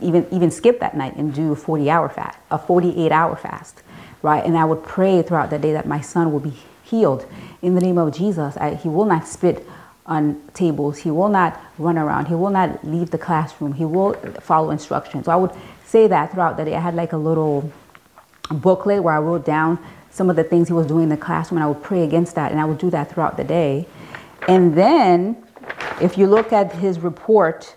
even 0.00 0.28
even 0.30 0.52
skip 0.52 0.78
that 0.78 0.96
night 0.96 1.16
and 1.16 1.34
do 1.34 1.50
a 1.50 1.56
40 1.56 1.90
hour 1.90 2.08
fast, 2.08 2.38
a 2.52 2.58
48 2.58 3.10
hour 3.10 3.34
fast, 3.34 3.82
right? 4.22 4.44
And 4.44 4.56
I 4.56 4.64
would 4.64 4.84
pray 4.84 5.22
throughout 5.22 5.50
the 5.50 5.58
day 5.58 5.72
that 5.72 5.88
my 5.88 6.00
son 6.00 6.32
will 6.32 6.38
be 6.38 6.54
healed 6.84 7.26
in 7.60 7.74
the 7.74 7.80
name 7.80 7.98
of 7.98 8.14
Jesus. 8.14 8.56
I, 8.56 8.76
he 8.76 8.88
will 8.88 9.06
not 9.06 9.26
spit 9.26 9.66
on 10.06 10.40
tables. 10.54 10.98
He 10.98 11.10
will 11.10 11.28
not 11.28 11.60
run 11.78 11.98
around. 11.98 12.26
He 12.26 12.36
will 12.36 12.50
not 12.50 12.84
leave 12.84 13.10
the 13.10 13.18
classroom. 13.18 13.72
He 13.72 13.84
will 13.84 14.14
follow 14.40 14.70
instructions. 14.70 15.24
So 15.24 15.32
I 15.32 15.36
would 15.36 15.50
say 15.84 16.06
that 16.06 16.30
throughout 16.30 16.56
the 16.56 16.64
day. 16.64 16.76
I 16.76 16.80
had 16.80 16.94
like 16.94 17.12
a 17.12 17.16
little 17.16 17.72
booklet 18.50 19.02
where 19.02 19.14
I 19.14 19.18
wrote 19.18 19.44
down 19.44 19.78
some 20.18 20.28
of 20.28 20.36
the 20.36 20.44
things 20.44 20.66
he 20.68 20.74
was 20.74 20.86
doing 20.86 21.04
in 21.04 21.08
the 21.08 21.16
classroom, 21.16 21.58
and 21.58 21.64
I 21.64 21.68
would 21.68 21.82
pray 21.82 22.02
against 22.02 22.34
that, 22.34 22.50
and 22.50 22.60
I 22.60 22.64
would 22.64 22.78
do 22.78 22.90
that 22.90 23.10
throughout 23.10 23.36
the 23.38 23.44
day. 23.44 23.86
And 24.48 24.74
then, 24.74 25.42
if 26.02 26.18
you 26.18 26.26
look 26.26 26.52
at 26.52 26.72
his 26.72 26.98
report 26.98 27.74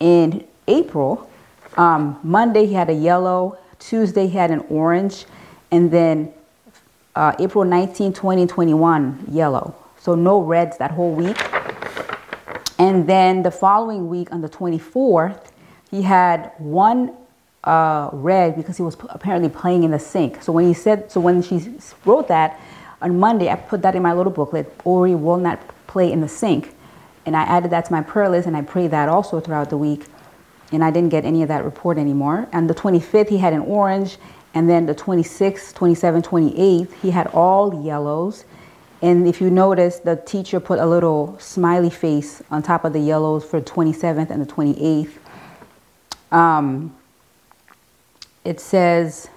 in 0.00 0.46
April, 0.68 1.28
um, 1.76 2.18
Monday 2.22 2.64
he 2.66 2.74
had 2.74 2.88
a 2.88 2.94
yellow, 2.94 3.58
Tuesday 3.80 4.28
he 4.28 4.36
had 4.36 4.52
an 4.52 4.60
orange, 4.70 5.26
and 5.70 5.90
then 5.90 6.32
uh, 7.16 7.34
April 7.40 7.64
19, 7.64 8.12
20, 8.12 8.46
21, 8.46 9.24
yellow. 9.30 9.74
So 9.98 10.14
no 10.14 10.40
reds 10.40 10.78
that 10.78 10.92
whole 10.92 11.12
week. 11.12 11.36
And 12.78 13.08
then 13.08 13.42
the 13.42 13.50
following 13.50 14.08
week 14.08 14.32
on 14.32 14.40
the 14.40 14.48
24th, 14.48 15.50
he 15.90 16.02
had 16.02 16.52
one 16.58 17.16
uh, 17.64 18.10
red 18.12 18.56
because 18.56 18.76
he 18.76 18.82
was 18.82 18.96
apparently 19.10 19.48
playing 19.48 19.82
in 19.82 19.90
the 19.90 19.98
sink. 19.98 20.42
So 20.42 20.52
when 20.52 20.66
he 20.66 20.74
said, 20.74 21.10
so 21.10 21.20
when 21.20 21.42
she 21.42 21.60
wrote 22.04 22.28
that 22.28 22.60
on 23.02 23.18
Monday, 23.18 23.50
I 23.50 23.56
put 23.56 23.82
that 23.82 23.94
in 23.94 24.02
my 24.02 24.12
little 24.12 24.32
booklet. 24.32 24.72
Auri 24.84 25.14
will 25.14 25.38
not 25.38 25.60
play 25.86 26.10
in 26.10 26.20
the 26.20 26.28
sink, 26.28 26.74
and 27.26 27.36
I 27.36 27.42
added 27.42 27.70
that 27.70 27.86
to 27.86 27.92
my 27.92 28.02
prayer 28.02 28.28
list, 28.28 28.46
and 28.46 28.56
I 28.56 28.62
prayed 28.62 28.90
that 28.90 29.08
also 29.08 29.40
throughout 29.40 29.70
the 29.70 29.76
week. 29.76 30.06
And 30.70 30.84
I 30.84 30.90
didn't 30.90 31.08
get 31.08 31.24
any 31.24 31.42
of 31.42 31.48
that 31.48 31.64
report 31.64 31.96
anymore. 31.96 32.46
And 32.52 32.68
the 32.68 32.74
25th, 32.74 33.28
he 33.28 33.38
had 33.38 33.52
an 33.54 33.60
orange, 33.60 34.18
and 34.54 34.68
then 34.68 34.86
the 34.86 34.94
26th, 34.94 35.72
27th, 35.72 36.24
28th, 36.24 36.92
he 37.00 37.10
had 37.10 37.26
all 37.28 37.82
yellows. 37.82 38.44
And 39.00 39.26
if 39.26 39.40
you 39.40 39.50
notice, 39.50 40.00
the 40.00 40.16
teacher 40.16 40.60
put 40.60 40.78
a 40.78 40.86
little 40.86 41.38
smiley 41.38 41.90
face 41.90 42.42
on 42.50 42.62
top 42.62 42.84
of 42.84 42.92
the 42.92 43.00
yellows 43.00 43.44
for 43.44 43.60
27th 43.60 44.30
and 44.30 44.42
the 44.42 44.52
28th. 44.52 45.12
Um, 46.32 46.97
it 48.48 48.60
says 48.60 49.28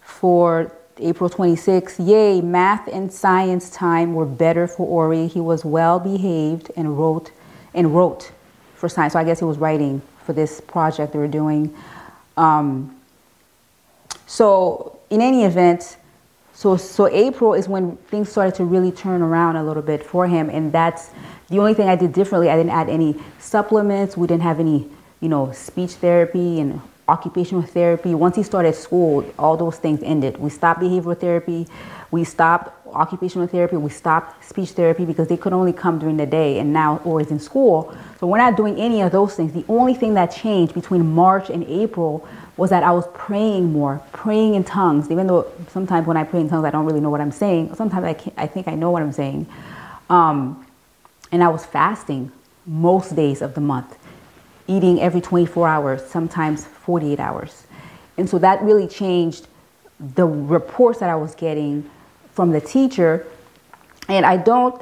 for 0.00 0.70
April 0.98 1.28
26, 1.28 1.98
yay, 1.98 2.40
math 2.40 2.86
and 2.86 3.12
science 3.12 3.68
time 3.68 4.14
were 4.14 4.24
better 4.24 4.68
for 4.68 4.86
Auri. 4.86 5.26
He 5.26 5.40
was 5.40 5.64
well 5.64 5.98
behaved 5.98 6.70
and 6.76 6.96
wrote 6.96 7.32
and 7.74 7.92
wrote 7.92 8.30
for 8.76 8.88
science. 8.88 9.14
So 9.14 9.18
I 9.18 9.24
guess 9.24 9.40
he 9.40 9.44
was 9.44 9.58
writing 9.58 10.00
for 10.24 10.32
this 10.32 10.60
project 10.60 11.14
they 11.14 11.18
were 11.18 11.26
doing. 11.26 11.74
Um, 12.36 12.96
so 14.26 15.00
in 15.10 15.20
any 15.20 15.42
event, 15.42 15.96
so 16.54 16.76
so 16.76 17.08
April 17.08 17.54
is 17.54 17.68
when 17.68 17.96
things 17.96 18.30
started 18.30 18.54
to 18.54 18.64
really 18.64 18.92
turn 18.92 19.20
around 19.20 19.56
a 19.56 19.64
little 19.64 19.82
bit 19.82 20.04
for 20.04 20.28
him, 20.28 20.48
and 20.48 20.70
that's 20.70 21.10
the 21.48 21.58
only 21.58 21.74
thing 21.74 21.88
I 21.88 21.96
did 21.96 22.12
differently. 22.12 22.50
I 22.50 22.56
didn't 22.56 22.70
add 22.70 22.88
any 22.88 23.20
supplements. 23.40 24.16
We 24.16 24.28
didn't 24.28 24.44
have 24.44 24.60
any, 24.60 24.88
you 25.20 25.28
know, 25.28 25.50
speech 25.50 25.94
therapy 25.94 26.60
and 26.60 26.80
occupational 27.08 27.62
therapy. 27.62 28.14
Once 28.14 28.36
he 28.36 28.42
started 28.42 28.74
school, 28.74 29.24
all 29.38 29.56
those 29.56 29.76
things 29.78 30.02
ended. 30.02 30.36
We 30.38 30.50
stopped 30.50 30.80
behavioral 30.80 31.18
therapy, 31.18 31.66
we 32.10 32.24
stopped 32.24 32.72
occupational 32.88 33.46
therapy, 33.46 33.76
we 33.76 33.90
stopped 33.90 34.44
speech 34.44 34.70
therapy 34.70 35.04
because 35.04 35.28
they 35.28 35.36
could 35.36 35.52
only 35.52 35.72
come 35.72 35.98
during 35.98 36.16
the 36.16 36.26
day 36.26 36.58
and 36.58 36.72
now 36.72 36.98
or 37.04 37.20
is 37.20 37.30
in 37.30 37.38
school. 37.38 37.96
So 38.18 38.26
we're 38.26 38.38
not 38.38 38.56
doing 38.56 38.78
any 38.78 39.02
of 39.02 39.12
those 39.12 39.34
things. 39.34 39.52
The 39.52 39.64
only 39.68 39.94
thing 39.94 40.14
that 40.14 40.26
changed 40.26 40.74
between 40.74 41.14
March 41.14 41.50
and 41.50 41.64
April 41.64 42.26
was 42.56 42.70
that 42.70 42.82
I 42.82 42.90
was 42.90 43.06
praying 43.12 43.72
more, 43.72 44.00
praying 44.12 44.54
in 44.54 44.64
tongues. 44.64 45.10
Even 45.10 45.26
though 45.26 45.46
sometimes 45.68 46.06
when 46.06 46.16
I 46.16 46.24
pray 46.24 46.40
in 46.40 46.48
tongues, 46.48 46.64
I 46.64 46.70
don't 46.70 46.86
really 46.86 47.00
know 47.00 47.10
what 47.10 47.20
I'm 47.20 47.32
saying. 47.32 47.74
Sometimes 47.74 48.04
I, 48.04 48.42
I 48.42 48.46
think 48.46 48.66
I 48.66 48.74
know 48.74 48.90
what 48.90 49.02
I'm 49.02 49.12
saying. 49.12 49.46
Um, 50.08 50.66
and 51.30 51.42
I 51.44 51.48
was 51.48 51.66
fasting 51.66 52.32
most 52.66 53.14
days 53.14 53.42
of 53.42 53.54
the 53.54 53.60
month 53.60 53.96
eating 54.66 55.00
every 55.00 55.20
24 55.20 55.68
hours, 55.68 56.04
sometimes 56.04 56.64
48 56.64 57.20
hours. 57.20 57.66
And 58.16 58.28
so 58.28 58.38
that 58.38 58.62
really 58.62 58.86
changed 58.86 59.48
the 60.14 60.26
reports 60.26 61.00
that 61.00 61.10
I 61.10 61.16
was 61.16 61.34
getting 61.34 61.88
from 62.32 62.50
the 62.50 62.60
teacher. 62.60 63.26
And 64.08 64.26
I 64.26 64.36
don't, 64.36 64.80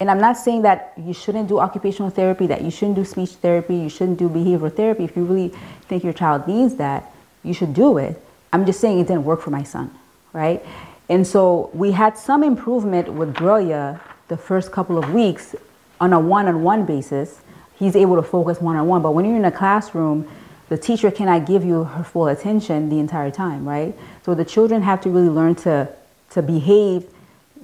and 0.00 0.10
I'm 0.10 0.20
not 0.20 0.36
saying 0.36 0.62
that 0.62 0.92
you 0.96 1.14
shouldn't 1.14 1.48
do 1.48 1.58
occupational 1.58 2.10
therapy, 2.10 2.46
that 2.46 2.62
you 2.62 2.70
shouldn't 2.70 2.96
do 2.96 3.04
speech 3.04 3.30
therapy, 3.30 3.76
you 3.76 3.88
shouldn't 3.88 4.18
do 4.18 4.28
behavioral 4.28 4.74
therapy. 4.74 5.04
If 5.04 5.16
you 5.16 5.24
really 5.24 5.48
think 5.82 6.04
your 6.04 6.12
child 6.12 6.46
needs 6.46 6.74
that, 6.76 7.12
you 7.42 7.54
should 7.54 7.74
do 7.74 7.98
it. 7.98 8.20
I'm 8.52 8.66
just 8.66 8.80
saying 8.80 8.98
it 8.98 9.06
didn't 9.06 9.24
work 9.24 9.40
for 9.40 9.50
my 9.50 9.62
son, 9.62 9.90
right? 10.32 10.64
And 11.08 11.26
so 11.26 11.70
we 11.72 11.92
had 11.92 12.18
some 12.18 12.42
improvement 12.42 13.12
with 13.12 13.34
Brillia 13.34 14.00
the 14.28 14.36
first 14.36 14.72
couple 14.72 14.98
of 14.98 15.12
weeks 15.12 15.54
on 16.00 16.12
a 16.12 16.20
one 16.20 16.46
on 16.48 16.62
one 16.62 16.84
basis 16.84 17.40
he's 17.78 17.96
able 17.96 18.16
to 18.16 18.22
focus 18.22 18.60
one 18.60 18.76
on 18.76 18.86
one. 18.86 19.02
But 19.02 19.12
when 19.12 19.24
you're 19.24 19.36
in 19.36 19.44
a 19.44 19.52
classroom, 19.52 20.28
the 20.68 20.78
teacher 20.78 21.10
cannot 21.10 21.46
give 21.46 21.64
you 21.64 21.84
her 21.84 22.04
full 22.04 22.26
attention 22.26 22.88
the 22.88 22.98
entire 22.98 23.30
time, 23.30 23.66
right? 23.66 23.96
So 24.24 24.34
the 24.34 24.44
children 24.44 24.82
have 24.82 25.00
to 25.02 25.10
really 25.10 25.28
learn 25.28 25.54
to 25.56 25.88
to 26.30 26.42
behave 26.42 27.06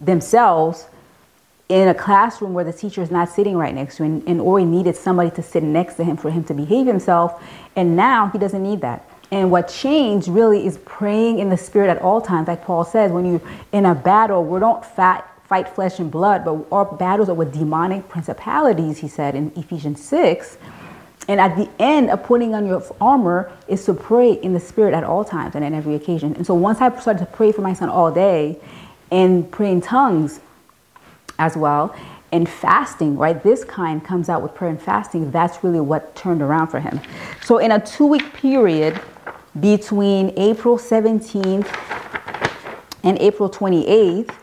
themselves 0.00 0.87
in 1.69 1.88
a 1.88 1.95
classroom 1.95 2.54
where 2.54 2.64
the 2.64 2.73
teacher 2.73 3.02
is 3.02 3.11
not 3.11 3.28
sitting 3.28 3.57
right 3.57 3.75
next 3.75 3.97
to 3.97 4.04
him 4.04 4.23
and 4.26 4.40
Auri 4.40 4.64
needed 4.64 4.97
somebody 4.97 5.31
to 5.31 5.42
sit 5.42 5.62
next 5.62 5.95
to 5.95 6.04
him 6.04 6.16
for 6.16 6.31
him 6.31 6.45
to 6.45 6.54
behave 6.54 6.87
himself 6.87 7.42
and 7.76 7.97
now 7.97 8.28
he 8.28 8.38
doesn't 8.38 8.62
need 8.62 8.81
that 8.83 9.09
and 9.31 9.50
what 9.50 9.69
changed 9.69 10.28
really 10.28 10.66
is 10.66 10.78
praying 10.85 11.38
in 11.38 11.49
the 11.49 11.57
spirit 11.57 11.88
at 11.88 11.99
all 12.02 12.21
times 12.21 12.49
like 12.49 12.64
paul 12.64 12.85
says 12.85 13.11
when 13.11 13.25
you're 13.25 13.40
in 13.73 13.87
a 13.87 13.95
battle 13.95 14.45
we 14.45 14.61
don't 14.61 14.85
fight, 14.85 15.23
fight 15.47 15.69
flesh 15.69 15.99
and 15.99 16.11
blood 16.11 16.45
but 16.45 16.65
our 16.73 16.85
battles 16.85 17.29
are 17.29 17.35
with 17.35 17.53
demonic 17.53 18.09
principalities 18.09 18.99
he 18.99 19.09
said 19.09 19.35
in 19.35 19.53
ephesians 19.57 20.03
6 20.03 20.59
and 21.29 21.41
at 21.41 21.57
the 21.57 21.69
end 21.79 22.11
of 22.11 22.23
putting 22.25 22.55
on 22.55 22.67
your 22.67 22.83
armor 23.01 23.53
is 23.69 23.85
to 23.85 23.95
pray 23.95 24.33
in 24.33 24.53
the 24.53 24.61
spirit 24.61 24.95
at 24.95 25.05
all 25.05 25.25
times 25.25 25.55
and 25.55 25.65
at 25.65 25.73
every 25.73 25.95
occasion 25.95 26.35
and 26.37 26.47
so 26.47 26.55
once 26.55 26.81
i 26.81 27.01
started 27.01 27.21
to 27.21 27.27
pray 27.27 27.53
for 27.53 27.63
my 27.63 27.73
son 27.73 27.89
all 27.89 28.11
day 28.11 28.59
and 29.13 29.49
pray 29.53 29.71
in 29.71 29.81
tongues 29.81 30.41
as 31.39 31.57
well. 31.57 31.95
And 32.33 32.49
fasting, 32.49 33.19
right? 33.19 33.41
This 33.43 33.63
kind 33.63 34.03
comes 34.03 34.31
out 34.31 34.43
with 34.43 34.55
prayer 34.55 34.71
and 34.71 34.81
fasting. 34.81 35.31
That's 35.31 35.63
really 35.63 35.81
what 35.81 36.17
turned 36.17 36.41
around 36.41 36.69
for 36.69 36.81
him. 36.81 36.99
So, 37.43 37.59
in 37.59 37.73
a 37.73 37.79
two 37.79 38.07
week 38.07 38.33
period 38.33 38.99
between 39.61 40.33
April 40.39 40.79
17th 40.79 41.69
and 43.05 43.19
April 43.19 43.51
28th, 43.51 44.35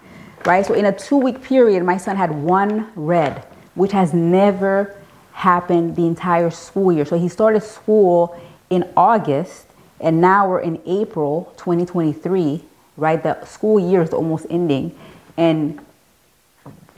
right? 0.49 0.65
So, 0.65 0.73
in 0.73 0.85
a 0.85 0.91
two 0.91 1.17
week 1.17 1.43
period, 1.43 1.83
my 1.83 1.97
son 1.97 2.15
had 2.15 2.31
one 2.31 2.91
red, 2.95 3.45
which 3.75 3.91
has 3.91 4.15
never 4.15 4.95
happened 5.31 5.95
the 5.95 6.07
entire 6.07 6.49
school 6.49 6.91
year. 6.91 7.05
So, 7.05 7.19
he 7.19 7.29
started 7.29 7.61
school 7.61 8.35
in 8.71 8.83
August, 8.97 9.67
and 9.99 10.19
now 10.19 10.49
we're 10.49 10.61
in 10.61 10.81
April 10.87 11.53
2023, 11.57 12.63
right? 12.97 13.21
The 13.21 13.45
school 13.45 13.79
year 13.79 14.01
is 14.01 14.09
almost 14.09 14.47
ending. 14.49 14.97
And 15.37 15.79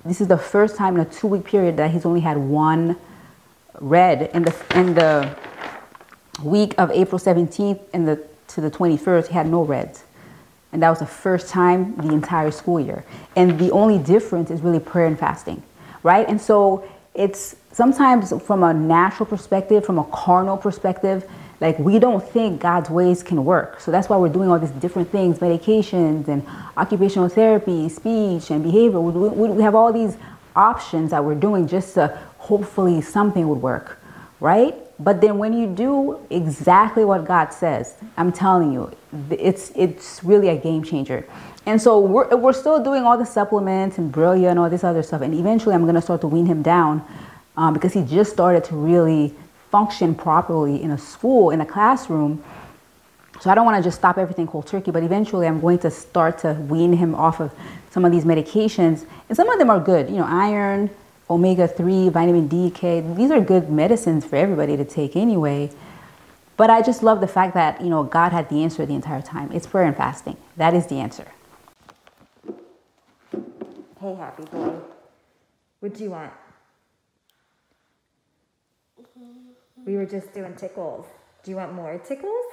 this 0.06 0.22
is 0.22 0.30
the 0.30 0.38
first 0.38 0.78
time 0.78 0.96
in 0.96 1.02
a 1.02 1.06
two 1.06 1.28
week 1.28 1.44
period 1.44 1.76
that 1.76 1.92
he's 1.92 2.06
only 2.06 2.22
had 2.22 2.38
one 2.38 2.96
red 3.82 4.32
in 4.34 4.44
the 4.44 4.56
in 4.76 4.94
the 4.96 5.36
week 6.42 6.74
of 6.78 6.90
April 6.92 7.20
17th 7.20 7.82
and 7.94 8.08
the 8.08 8.24
to 8.48 8.62
the 8.62 8.72
21st 8.72 9.28
he 9.28 9.34
had 9.34 9.48
no 9.48 9.64
reds 9.64 10.04
and 10.72 10.82
that 10.82 10.90
was 10.90 11.00
the 11.00 11.06
first 11.06 11.50
time 11.50 11.96
the 11.98 12.14
entire 12.14 12.52
school 12.52 12.80
year 12.80 13.04
and 13.36 13.60
the 13.60 13.72
only 13.72 13.98
difference 13.98 14.52
is 14.52 14.62
really 14.62 14.80
prayer 14.80 15.08
and 15.08 15.20
fasting 15.20 15.62
right 16.04 16.28
and 16.28 16.40
so 16.40 16.88
it's 17.14 17.56
sometimes 17.72 18.34
from 18.44 18.64
a 18.64 18.74
natural 18.74 19.26
perspective 19.26 19.86
from 19.86 20.00
a 20.00 20.06
carnal 20.06 20.58
perspective 20.58 21.30
like 21.62 21.78
we 21.78 22.00
don't 22.00 22.28
think 22.28 22.60
God's 22.60 22.90
ways 22.90 23.22
can 23.22 23.46
work. 23.46 23.80
So 23.80 23.92
that's 23.92 24.10
why 24.10 24.18
we're 24.18 24.30
doing 24.30 24.50
all 24.50 24.58
these 24.58 24.72
different 24.72 25.10
things, 25.12 25.38
medications 25.38 26.28
and 26.28 26.46
occupational 26.76 27.30
therapy, 27.30 27.88
speech 27.88 28.50
and 28.50 28.64
behavior. 28.64 29.00
We, 29.00 29.30
we, 29.30 29.50
we 29.50 29.62
have 29.62 29.76
all 29.76 29.94
these 29.94 30.18
options 30.56 31.12
that 31.12 31.24
we're 31.24 31.36
doing 31.36 31.68
just 31.68 31.94
to 31.94 32.20
hopefully 32.40 33.00
something 33.02 33.48
would 33.48 33.62
work, 33.62 34.00
right? 34.40 34.76
But 35.04 35.20
then 35.20 35.40
when 35.40 35.54
you 35.54 35.68
do 35.68 36.20
exactly 36.30 37.06
what 37.06 37.26
God 37.26 37.52
says, 37.52 37.96
I'm 38.18 38.32
telling 38.32 38.72
you, 38.72 38.92
it's 39.32 39.72
it's 39.76 40.24
really 40.24 40.50
a 40.50 40.58
game 40.58 40.84
changer. 40.84 41.26
And 41.66 41.82
so 41.82 42.00
we're, 42.00 42.36
we're 42.36 42.54
still 42.54 42.84
doing 42.84 43.04
all 43.04 43.18
the 43.18 43.26
supplements 43.26 43.98
and 43.98 44.14
Brillia 44.14 44.50
and 44.50 44.60
all 44.60 44.70
this 44.70 44.84
other 44.84 45.04
stuff. 45.04 45.22
And 45.22 45.34
eventually 45.34 45.74
I'm 45.76 45.84
going 45.84 45.96
to 45.96 46.02
start 46.02 46.22
to 46.22 46.28
wean 46.28 46.46
him 46.46 46.62
down 46.62 47.06
um, 47.58 47.74
because 47.74 47.94
he 47.94 48.04
just 48.04 48.32
started 48.32 48.64
to 48.66 48.76
really 48.76 49.34
function 49.70 50.14
properly 50.14 50.82
in 50.82 50.92
a 50.92 50.98
school, 50.98 51.50
in 51.50 51.62
a 51.62 51.66
classroom. 51.66 52.44
So 53.40 53.50
I 53.50 53.56
don't 53.56 53.66
want 53.66 53.78
to 53.78 53.84
just 53.84 53.98
stop 53.98 54.18
everything 54.18 54.48
cold 54.48 54.68
turkey, 54.68 54.92
but 54.92 55.04
eventually 55.04 55.48
I'm 55.48 55.60
going 55.60 55.80
to 55.80 55.90
start 55.90 56.38
to 56.40 56.54
wean 56.54 56.94
him 56.94 57.16
off 57.16 57.40
of 57.40 57.52
some 57.90 58.06
of 58.06 58.12
these 58.12 58.26
medications. 58.26 59.06
And 59.30 59.36
some 59.36 59.50
of 59.50 59.58
them 59.58 59.70
are 59.70 59.80
good, 59.80 60.10
you 60.10 60.18
know, 60.18 60.28
iron, 60.28 60.90
omega 61.32 61.68
3, 61.68 62.10
vitamin 62.10 62.48
D, 62.48 62.70
K. 62.70 63.00
These 63.00 63.32
are 63.32 63.40
good 63.40 63.70
medicines 63.70 64.26
for 64.26 64.36
everybody 64.36 64.76
to 64.76 64.84
take 64.84 65.16
anyway. 65.16 65.72
But 66.58 66.70
I 66.70 66.82
just 66.82 67.02
love 67.02 67.22
the 67.22 67.28
fact 67.28 67.54
that, 67.54 67.82
you 67.82 67.90
know, 67.90 68.04
God 68.04 68.34
had 68.34 68.50
the 68.50 68.62
answer 68.64 68.86
the 68.86 68.94
entire 68.94 69.22
time. 69.22 69.52
It's 69.52 69.66
prayer 69.66 69.86
and 69.86 69.96
fasting. 69.96 70.38
That 70.58 70.74
is 70.74 70.88
the 70.88 70.96
answer. 70.96 71.32
Hey, 74.00 74.16
happy 74.16 74.44
boy. 74.44 74.76
What 75.80 75.94
do 75.96 76.04
you 76.04 76.12
want? 76.12 76.34
We 79.86 79.96
were 79.96 80.06
just 80.06 80.34
doing 80.34 80.54
tickles. 80.56 81.06
Do 81.44 81.52
you 81.52 81.58
want 81.58 81.74
more 81.74 81.98
tickles? 81.98 82.46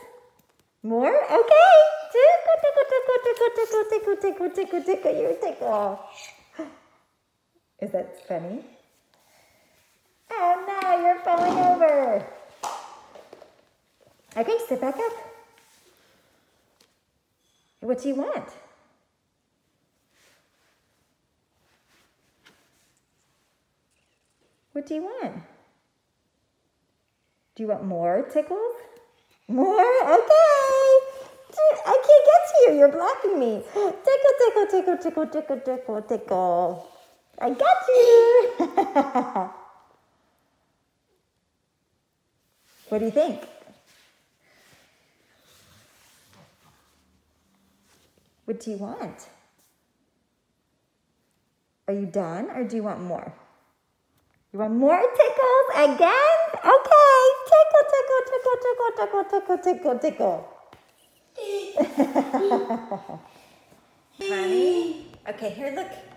More? 0.83 1.15
Okay. 1.15 1.75
Tickle, 2.13 2.57
tickle, 2.63 2.87
tickle, 2.89 3.19
tickle, 3.25 3.51
tickle, 3.57 3.87
tickle, 3.91 4.17
tickle, 4.17 4.51
tickle, 4.51 4.83
tickle, 4.83 4.83
tickle, 4.83 5.13
you 5.21 5.37
tickle. 5.43 6.01
Is 7.81 7.93
that 7.93 8.27
funny? 8.27 8.65
Oh 10.31 10.65
no, 10.67 11.01
you're 11.01 11.21
falling 11.21 11.59
over. 11.59 12.27
Okay, 14.37 14.59
sit 14.69 14.81
back 14.81 14.97
up. 14.97 15.13
What 17.81 18.03
do 18.03 18.09
you 18.09 18.17
want? 18.17 18.49
What 24.73 24.87
do 24.87 24.95
you 24.95 25.03
want? 25.03 25.35
Do 27.55 27.63
you 27.63 27.69
want 27.69 27.85
more 27.85 28.29
tickles? 28.33 28.75
More? 29.49 29.81
Okay. 29.81 30.39
I 31.87 31.97
can't 32.07 32.25
get 32.31 32.43
to 32.49 32.73
you. 32.73 32.79
You're 32.79 32.93
blocking 32.93 33.41
me. 33.41 33.63
Tickle, 33.75 34.35
tickle, 34.39 34.67
tickle, 34.71 34.97
tickle, 34.99 35.27
tickle, 35.27 35.61
tickle, 35.61 36.03
tickle. 36.03 36.98
I 37.41 37.51
got 37.51 37.77
you. 37.89 38.51
what 42.89 42.99
do 42.99 43.05
you 43.05 43.13
think? 43.13 43.43
What 48.45 48.59
do 48.61 48.71
you 48.73 48.77
want? 48.79 49.29
Are 51.87 51.95
you 51.95 52.07
done 52.07 52.51
or 52.51 52.65
do 52.65 52.75
you 52.77 52.83
want 52.83 53.01
more? 53.01 53.33
You 54.53 54.59
want 54.59 54.75
more 54.75 54.99
tickles 54.99 55.69
again? 55.75 56.39
Okay. 56.55 57.21
Tickle, 57.49 57.85
tickle, 57.93 58.23
tickle, 58.29 58.57
tickle, 58.65 58.93
tickle, 58.97 59.25
tickle, 59.31 59.59
tickle, 59.59 59.99
tickle. 59.99 60.39
Honey? 64.19 65.07
Okay, 65.29 65.51
here, 65.51 65.73
look. 65.77 66.08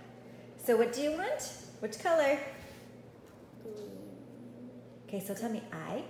So 0.63 0.77
what 0.77 0.93
do 0.93 1.01
you 1.01 1.11
want? 1.13 1.53
Which 1.79 1.97
color? 1.99 2.37
Okay, 5.07 5.19
so 5.19 5.33
tell 5.33 5.49
me 5.49 5.63
I. 5.73 6.03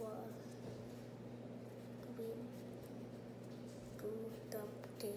Want 0.00 0.14
green 3.96 5.16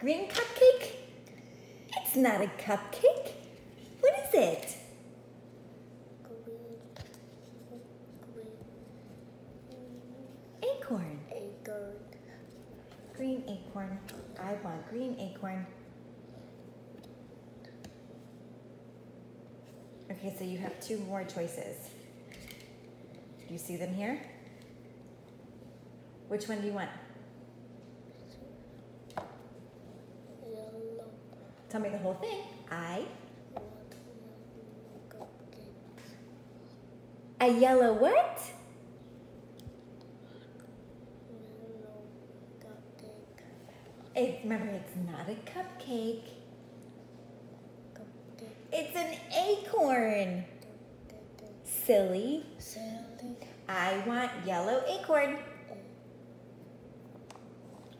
Green 0.00 0.28
cupcake? 0.28 0.92
It's 1.98 2.16
not 2.16 2.40
a 2.40 2.50
cupcake. 2.58 3.32
What 4.00 4.14
is 4.26 4.34
it? 4.34 4.76
Green. 6.24 7.76
Green. 8.32 8.46
Acorn. 10.62 11.20
Acorn. 11.30 11.96
Green 13.14 13.44
acorn. 13.46 13.98
I 14.42 14.54
want 14.64 14.88
green 14.90 15.14
acorn. 15.20 15.66
Okay, 20.24 20.34
so 20.38 20.44
you 20.44 20.58
have 20.58 20.78
two 20.80 20.98
more 20.98 21.24
choices. 21.24 21.90
Do 23.48 23.52
you 23.52 23.58
see 23.58 23.74
them 23.74 23.92
here? 23.92 24.20
Which 26.28 26.46
one 26.46 26.60
do 26.60 26.68
you 26.68 26.72
want? 26.74 26.90
Yellow. 30.44 31.06
Tell 31.68 31.80
me 31.80 31.88
the 31.88 31.98
whole 31.98 32.14
thing. 32.14 32.38
I. 32.70 33.02
A 37.40 37.48
yellow 37.48 37.92
what? 37.94 38.40
It, 44.14 44.38
remember, 44.44 44.68
it's 44.68 44.94
not 45.04 45.28
a. 45.28 45.34
Cupcake. 45.50 46.41
acorn. 49.82 50.44
Silly. 51.64 52.44
I 53.68 54.02
want 54.06 54.30
yellow 54.46 54.82
acorn. 54.88 55.38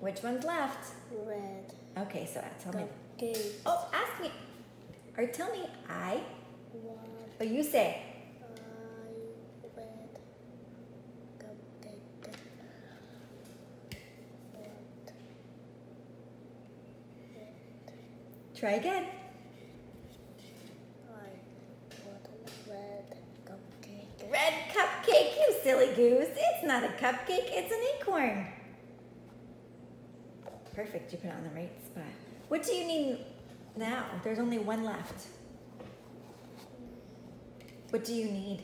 Which 0.01 0.23
one's 0.23 0.45
left? 0.45 0.93
Red. 1.27 1.75
Okay, 1.99 2.29
so 2.33 2.41
uh, 2.41 2.45
tell 2.61 2.73
me. 2.73 2.85
Eight. 3.21 3.39
Oh, 3.67 3.89
ask 3.93 4.21
me. 4.21 4.31
Or 5.17 5.27
tell 5.27 5.51
me 5.53 5.67
I. 5.89 6.21
What? 6.73 6.99
or 7.41 7.47
you 7.47 7.63
say. 7.63 8.03
Try 18.55 18.73
again. 18.73 19.07
Silly 25.63 25.95
goose. 25.95 26.29
It's 26.37 26.65
not 26.65 26.85
a 26.85 26.89
cupcake, 26.89 27.49
it's 27.49 27.73
an 27.73 27.81
acorn. 27.97 28.47
Perfect, 30.75 31.13
you 31.13 31.19
put 31.19 31.29
it 31.29 31.35
on 31.35 31.45
the 31.45 31.51
right 31.51 31.71
spot. 31.85 32.05
What 32.49 32.63
do 32.63 32.73
you 32.73 32.87
need 32.87 33.19
now? 33.77 34.07
There's 34.25 34.39
only 34.39 34.59
one 34.59 34.85
left. 34.85 35.27
What 37.91 38.05
do 38.05 38.15
you 38.15 38.27
need? 38.27 38.61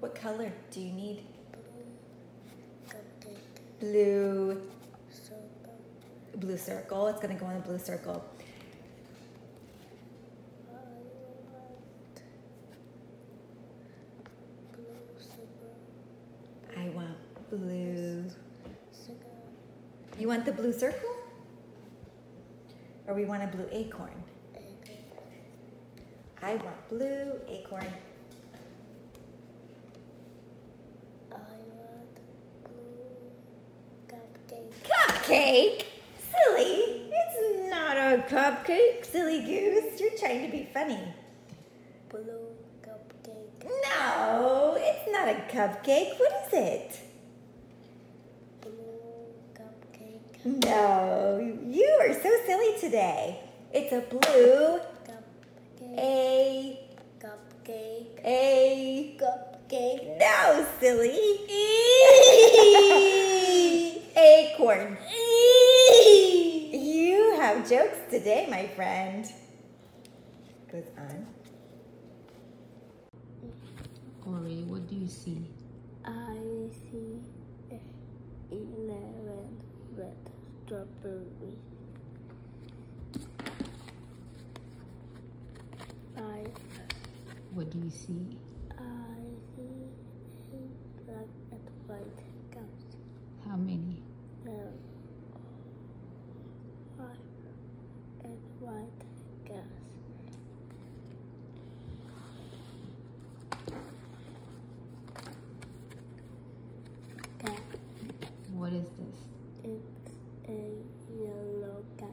What 0.00 0.14
color 0.14 0.52
do 0.70 0.80
you 0.80 0.92
need? 0.92 1.24
Blue. 3.80 4.60
Blue 6.36 6.56
circle. 6.56 7.08
It's 7.08 7.20
gonna 7.20 7.34
go 7.34 7.48
in 7.48 7.54
the 7.54 7.60
blue 7.60 7.78
circle. 7.78 8.24
I 10.70 10.80
want 14.50 14.72
blue 14.72 15.10
sugar. 15.18 15.72
I 16.76 16.88
want 16.90 17.16
blue. 17.50 18.24
Sugar. 18.92 19.16
You 20.18 20.28
want 20.28 20.37
the 20.48 20.62
blue 20.62 20.72
circle? 20.72 21.10
Or 23.06 23.14
we 23.14 23.24
want 23.26 23.42
a 23.42 23.46
blue 23.48 23.68
acorn? 23.70 24.10
I 26.40 26.54
want 26.54 26.88
blue 26.88 27.32
acorn. 27.48 27.86
I 31.30 31.34
want 31.34 32.14
blue 32.64 33.28
cupcake. 34.08 34.72
Cupcake? 34.84 35.84
Silly. 36.30 37.10
It's 37.12 37.70
not 37.70 37.96
a 37.96 38.24
cupcake, 38.28 39.04
silly 39.04 39.40
goose. 39.40 40.00
You're 40.00 40.18
trying 40.18 40.46
to 40.46 40.56
be 40.56 40.68
funny. 40.72 41.00
Blue 42.08 42.54
cupcake. 42.82 43.64
No, 43.64 44.76
it's 44.78 45.10
not 45.12 45.28
a 45.28 45.34
cupcake. 45.52 46.18
What 46.18 46.32
is 46.46 46.52
it? 46.52 47.00
Blue 48.62 49.34
cupcake. 49.54 50.27
No, 50.44 51.40
you 51.66 51.98
are 52.00 52.14
so 52.14 52.30
silly 52.46 52.78
today. 52.78 53.40
It's 53.72 53.92
a 53.92 54.00
blue 54.02 54.78
Cupcake. 55.04 55.98
a 55.98 56.78
Cupcake. 57.18 58.20
a 58.24 59.16
Cupcake. 59.18 60.16
no 60.18 60.64
silly 60.78 61.18
acorn. 64.16 64.96
You 66.72 67.34
have 67.36 67.68
jokes 67.68 67.98
today, 68.08 68.46
my 68.48 68.68
friend. 68.68 69.26
Goes 70.70 70.84
on. 70.96 71.26
Auri, 74.24 74.62
what 74.68 74.86
do 74.86 74.94
you 74.94 75.08
see? 75.08 75.50
Strawberries. 80.68 81.56
I 86.18 86.44
What 87.54 87.70
do 87.70 87.78
you 87.78 87.90
see? 87.90 88.36
I 88.78 88.82
see 89.56 89.88
a 90.52 91.10
black 91.10 91.30
and 91.52 91.60
white 91.86 92.20
cows. 92.52 92.86
How 93.48 93.56
many? 93.56 94.02
There 94.44 94.54
are 94.54 94.72
five 96.98 97.16
and 98.24 98.38
white 98.60 99.04
cows. 99.46 99.64
Cat. 107.38 107.62
What 108.52 108.72
is 108.74 108.84
this? 108.98 109.16
It's 109.64 110.10
a 110.48 110.50
yellow 111.22 111.84
cat. 111.98 112.08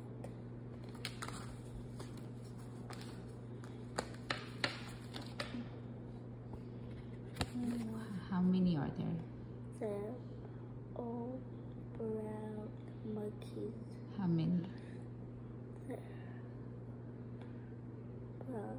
How 8.29 8.41
many 8.41 8.75
are 8.77 8.89
there? 8.97 9.07
They're 9.79 10.13
all 10.95 11.39
brown 11.97 12.69
monkeys. 13.13 13.73
How 14.17 14.27
many? 14.27 14.59
Brown 18.49 18.77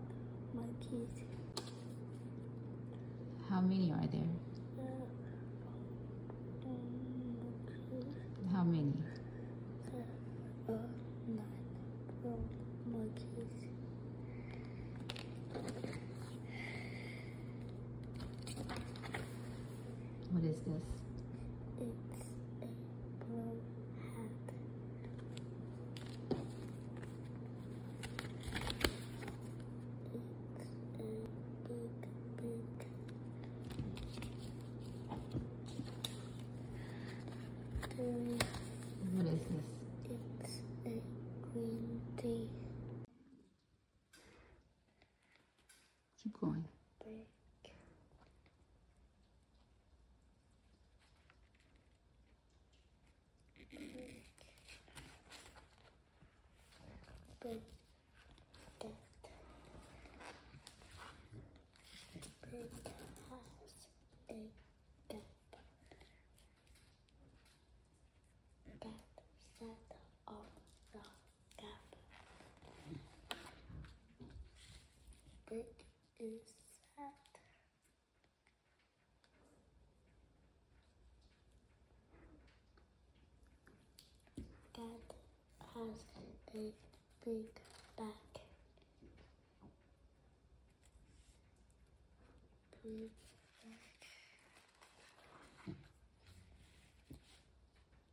monkeys. 0.54 1.24
How 3.48 3.60
many 3.60 3.90
are 3.92 4.06
there? 4.12 4.32
They're 4.76 4.86
monkeys. 7.40 8.06
How 8.52 8.64
many? 8.64 8.92
There 9.92 10.76
are 10.76 10.88
nine 11.28 11.44
brown 12.22 12.48
monkeys. 12.92 13.68
What 20.32 20.44
is 20.44 20.56
this? 20.66 20.83
It's 21.81 22.26
a 22.62 22.66
brown 23.24 23.61
hat. 23.98 24.46
It's 30.14 30.70
a 30.98 31.09
big, 31.68 31.96
big 32.37 32.68
tree. 37.94 38.38
What 39.14 39.26
is 39.26 39.40
this? 39.40 39.70
It's 40.42 40.55
a 40.85 40.88
green 41.52 42.00
tea 42.16 42.48
Keep 46.22 46.40
going. 46.40 46.64
break. 47.00 47.26
Big 57.42 57.61
cat. 58.81 58.90
Big 62.50 62.70
has 63.31 63.76
a 64.31 64.40
cap. 65.09 65.22
Cat 68.81 69.07
sat 69.59 69.88
on 70.26 70.48
the 70.92 71.00
cap. 71.57 71.85
Big 75.48 75.66
is. 76.26 76.56
Cat 84.74 85.06
has 85.74 86.04
a 86.16 86.52
big 86.52 86.74
back. 87.96 88.40
Big 92.82 93.10
back. 93.62 94.00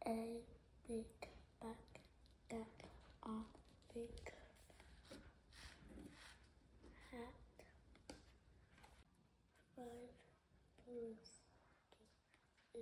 A 0.07 0.09
big 0.87 1.05
back. 1.61 1.77
Big 3.93 4.33
hat. 7.11 7.43
Five 9.75 10.13
plus 10.85 11.31
one 12.73 12.81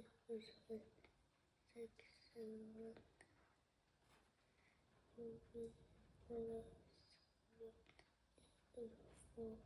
is 8.78 8.92
four. 9.36 9.58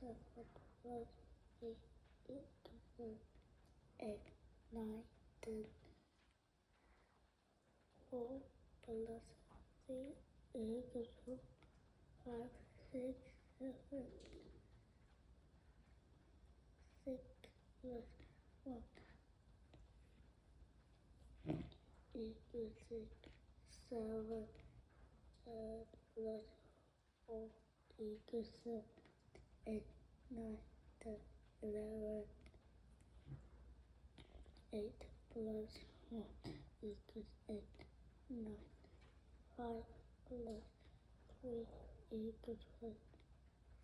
Seven 0.00 0.16
plus 0.82 1.00
eight 2.28 2.44
is 2.68 2.84
twelve. 2.96 3.24
Eight, 4.02 4.26
nine, 4.72 5.04
ten. 5.42 5.64
Four 8.10 8.40
plus 8.84 9.24
three 9.86 10.12
two. 11.24 11.38
Five, 12.24 12.52
six, 12.92 13.16
seven. 13.58 14.04
Six 17.04 17.20
plus 17.80 18.04
one. 18.64 18.82
equals 22.20 22.76
six, 22.88 23.30
seven, 23.90 24.46
eight 25.48 25.86
plus 26.14 26.46
four 27.26 27.48
equals 27.98 28.46
seven, 28.62 28.82
eight, 29.66 29.82
nine, 30.30 30.56
ten, 31.02 31.16
eleven. 31.60 32.22
Eight 34.72 35.02
plus 35.32 35.74
one 36.10 36.22
equals 36.84 37.26
eight, 37.50 37.78
nine. 38.30 38.62
Five 39.56 39.82
plus 40.28 40.62
three 41.42 41.66
equals 42.12 42.64
five, 42.80 43.02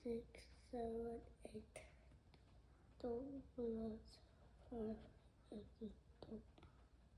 six, 0.05 0.47
seven, 0.71 1.19
eight. 1.53 1.81
Two 3.03 3.23
plus 3.57 4.07
five 4.71 4.97
equals 5.51 5.99
two. 6.23 6.39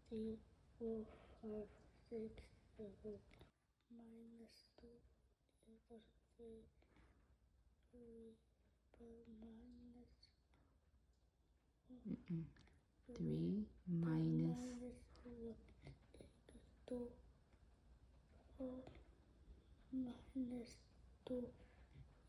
Three, 0.09 0.38
four, 0.79 1.05
five, 1.42 1.68
six. 2.09 2.58
Mm-hmm. 2.78 3.18
Minus 3.90 4.70
two 4.78 4.86
equals 5.66 6.06
three. 6.36 6.62
Three 7.90 8.38
plus 8.94 9.26
minus 9.42 10.14
Three 13.16 13.66
minus 13.90 14.54
minus 14.54 14.98
equals 15.18 16.38
two. 16.86 17.08
Four 18.56 18.78
minus 19.92 20.76
two 21.26 21.42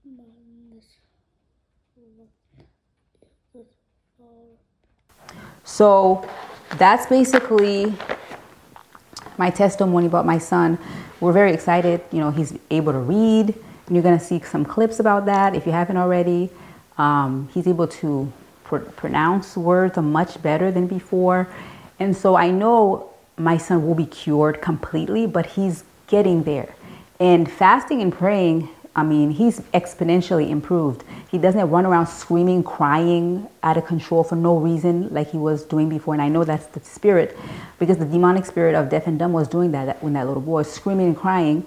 minus. 0.06 0.86
So 5.64 6.28
that's 6.78 7.06
basically 7.08 7.94
my 9.38 9.50
testimony 9.50 10.08
about 10.08 10.26
my 10.26 10.38
son. 10.38 10.78
We're 11.20 11.34
very 11.34 11.54
excited. 11.54 12.02
You 12.12 12.20
know, 12.20 12.32
he's 12.32 12.58
able 12.72 12.94
to 12.94 13.00
read. 13.00 13.56
And 13.88 13.96
you're 13.96 14.04
going 14.04 14.18
to 14.18 14.24
see 14.24 14.40
some 14.42 14.66
clips 14.66 15.00
about 15.00 15.26
that 15.26 15.56
if 15.56 15.66
you 15.66 15.72
haven't 15.72 15.98
already. 15.98 16.50
Um, 16.98 17.50
he's 17.54 17.68
able 17.68 17.88
to 17.88 18.32
pr- 18.64 18.78
pronounce 18.78 19.56
words 19.56 19.98
much 19.98 20.42
better 20.42 20.72
than 20.72 20.88
before. 20.88 21.48
And 22.00 22.16
so 22.16 22.36
I 22.36 22.52
know 22.52 23.14
my 23.38 23.58
son 23.58 23.86
will 23.86 23.96
be 23.96 24.06
cured 24.06 24.62
completely, 24.62 25.28
but 25.28 25.46
he's 25.46 25.84
getting 26.08 26.44
there. 26.44 26.74
And 27.20 27.52
fasting 27.52 28.02
and 28.02 28.14
praying, 28.14 28.70
I 28.96 29.04
mean, 29.04 29.30
he's 29.30 29.60
exponentially 29.76 30.50
improved. 30.50 31.04
He 31.30 31.38
doesn't 31.38 31.70
run 31.70 31.86
around 31.86 32.08
screaming, 32.08 32.64
crying 32.64 33.48
out 33.62 33.78
of 33.78 33.86
control 33.86 34.24
for 34.24 34.36
no 34.36 34.58
reason 34.58 35.14
like 35.14 35.30
he 35.30 35.38
was 35.38 35.64
doing 35.64 35.88
before. 35.88 36.16
And 36.16 36.22
I 36.22 36.30
know 36.30 36.44
that's 36.44 36.66
the 36.68 36.80
spirit 36.80 37.38
because 37.78 37.98
the 37.98 38.06
demonic 38.06 38.46
spirit 38.46 38.74
of 38.74 38.90
deaf 38.90 39.06
and 39.06 39.20
dumb 39.20 39.34
was 39.34 39.48
doing 39.48 39.72
that 39.72 40.02
when 40.02 40.14
that 40.14 40.26
little 40.26 40.42
boy 40.42 40.60
was 40.60 40.72
screaming 40.72 41.08
and 41.08 41.18
crying. 41.18 41.64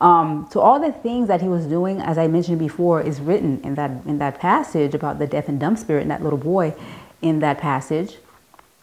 Um, 0.00 0.48
so 0.50 0.60
all 0.60 0.80
the 0.80 0.92
things 0.92 1.28
that 1.28 1.42
he 1.42 1.48
was 1.48 1.66
doing, 1.66 2.00
as 2.00 2.16
I 2.16 2.26
mentioned 2.26 2.58
before, 2.58 3.02
is 3.02 3.20
written 3.20 3.60
in 3.62 3.74
that 3.74 3.90
in 4.06 4.18
that 4.18 4.40
passage 4.40 4.94
about 4.94 5.18
the 5.18 5.26
deaf 5.26 5.48
and 5.48 5.60
dumb 5.60 5.76
spirit 5.76 6.02
and 6.02 6.10
that 6.10 6.22
little 6.22 6.38
boy 6.38 6.74
in 7.20 7.40
that 7.40 7.58
passage. 7.58 8.16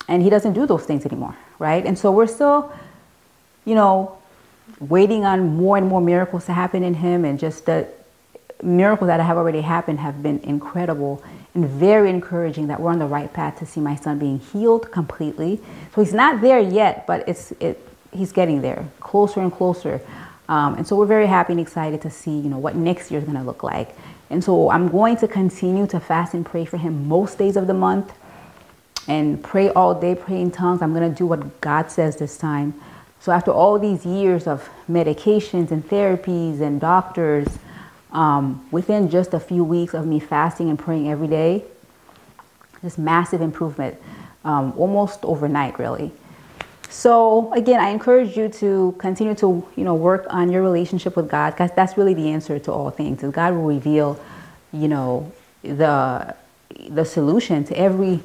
And 0.08 0.22
he 0.22 0.30
doesn't 0.30 0.54
do 0.54 0.68
those 0.68 0.86
things 0.86 1.06
anymore, 1.06 1.36
right? 1.58 1.86
And 1.86 1.98
so 1.98 2.12
we're 2.12 2.28
still, 2.28 2.72
you 3.66 3.76
know, 3.76 4.19
waiting 4.80 5.26
on 5.26 5.58
more 5.58 5.78
and 5.78 5.88
more 5.88 6.02
miracles 6.02 6.46
to 6.46 6.54
happen 6.54 6.84
in 6.84 6.94
him 6.94 7.26
and 7.26 7.40
just 7.40 7.66
the 7.66 7.88
miracles 8.62 9.08
that 9.08 9.20
have 9.20 9.38
already 9.38 9.62
happened 9.62 10.00
have 10.00 10.22
been 10.22 10.40
incredible 10.40 11.24
and 11.54 11.68
very 11.68 12.10
encouraging 12.10 12.68
that 12.68 12.80
we're 12.80 12.92
on 12.92 13.00
the 13.00 13.06
right 13.06 13.32
path 13.34 13.60
to 13.60 13.66
see 13.66 13.80
my 13.80 13.96
son 13.96 14.20
being 14.20 14.40
healed 14.40 14.92
completely. 14.92 15.60
So 15.94 16.02
he's 16.04 16.14
not 16.14 16.42
there 16.42 16.60
yet 16.60 17.06
but 17.08 17.28
it's 17.28 17.52
it 17.60 17.86
he's 18.12 18.32
getting 18.32 18.62
there 18.62 18.88
closer 19.00 19.42
and 19.42 19.52
closer. 19.52 20.02
Um, 20.48 20.76
and 20.76 20.88
so 20.88 20.96
we're 20.96 21.06
very 21.06 21.28
happy 21.28 21.54
and 21.54 21.60
excited 21.60 22.02
to 22.02 22.10
see 22.10 22.32
you 22.32 22.50
know 22.50 22.58
what 22.58 22.76
next 22.76 23.12
year 23.12 23.20
is 23.20 23.26
going 23.26 23.38
to 23.38 23.44
look 23.44 23.64
like. 23.64 23.96
And 24.30 24.44
so 24.44 24.70
i'm 24.70 24.88
going 24.88 25.18
to 25.18 25.28
continue 25.28 25.88
to 25.88 26.00
fast 26.00 26.34
and 26.34 26.46
pray 26.46 26.66
for 26.66 26.78
him 26.78 27.08
most 27.08 27.38
days 27.38 27.58
of 27.58 27.68
the 27.68 27.74
month 27.74 28.14
and 29.08 29.44
pray 29.44 29.70
all 29.70 30.00
day 30.00 30.16
pray 30.16 30.40
in 30.40 30.52
tongues. 30.52 30.82
I'm 30.82 30.94
going 30.94 31.10
to 31.10 31.18
do 31.18 31.26
what 31.26 31.62
god 31.62 31.92
says 31.92 32.18
this 32.18 32.38
time 32.38 32.74
so 33.20 33.32
after 33.32 33.52
all 33.52 33.78
these 33.78 34.06
years 34.06 34.48
of 34.48 34.70
medications 34.90 35.72
and 35.72 35.88
therapies 35.88 36.62
and 36.62 36.80
doctors, 36.80 37.48
um, 38.12 38.66
within 38.72 39.10
just 39.10 39.34
a 39.34 39.40
few 39.40 39.64
weeks 39.64 39.94
of 39.94 40.06
me 40.08 40.20
fasting 40.20 40.70
and 40.70 40.80
praying 40.80 41.10
every 41.10 41.28
day, 41.28 41.64
this 42.82 42.98
massive 42.98 43.42
improvement, 43.42 43.98
um, 44.46 44.74
almost 44.78 45.20
overnight, 45.24 45.78
really. 45.78 46.12
So 46.90 47.54
again, 47.54 47.80
I 47.80 47.90
encourage 47.90 48.38
you 48.38 48.50
to 48.50 48.96
continue 48.98 49.36
to 49.36 49.68
you 49.76 49.84
know 49.84 49.94
work 49.94 50.26
on 50.30 50.50
your 50.50 50.64
relationship 50.64 51.16
with 51.16 51.30
God, 51.30 51.52
because 51.52 51.72
that's 51.76 51.98
really 51.98 52.14
the 52.14 52.30
answer 52.30 52.58
to 52.58 52.72
all 52.72 52.90
things. 52.90 53.22
Is 53.22 53.32
God 53.32 53.54
will 53.54 53.66
reveal, 53.66 54.20
you 54.72 54.88
know, 54.88 55.32
the 55.62 56.36
the 56.90 57.04
solution 57.04 57.66
to 57.66 57.78
every 57.78 58.22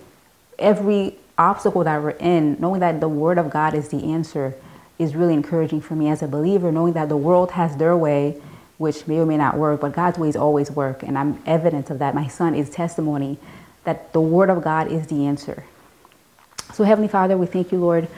every 0.59 1.16
obstacle 1.37 1.83
that 1.83 2.00
we're 2.00 2.11
in, 2.11 2.57
knowing 2.61 2.80
that 2.80 3.00
the 3.00 3.09
Word 3.09 3.38
of 3.38 3.50
God 3.50 3.74
is 3.74 3.88
the 3.88 4.12
answer 4.12 4.54
is 4.98 5.14
really 5.14 5.35
encouraging 5.35 5.80
for 5.80 5.94
me 5.94 6.09
as 6.09 6.22
a 6.22 6.28
believer, 6.28 6.70
knowing 6.70 6.92
that 6.94 7.09
the 7.09 7.16
world 7.16 7.52
has 7.52 7.76
their 7.76 7.96
way, 7.96 8.40
which 8.78 9.07
may 9.07 9.18
or 9.18 9.26
may 9.26 9.37
not 9.37 9.57
work, 9.57 9.80
but 9.80 9.92
God's 9.92 10.18
ways 10.18 10.37
always 10.37 10.70
work. 10.70 11.02
And 11.02 11.18
I'm 11.18 11.42
evidence 11.46 11.90
of 11.90 11.98
that. 11.98 12.14
My 12.14 12.28
son 12.28 12.54
is 12.54 12.70
testimony 12.70 13.38
that 13.85 14.12
the 14.12 14.20
Word 14.20 14.50
of 14.50 14.62
God 14.62 14.90
is 14.90 15.07
the 15.09 15.26
answer. 15.26 15.64
So, 16.72 16.85
Heavenly 16.85 17.09
Father, 17.09 17.37
we 17.37 17.46
thank 17.46 17.72
you, 17.72 17.78
Lord, 17.78 18.09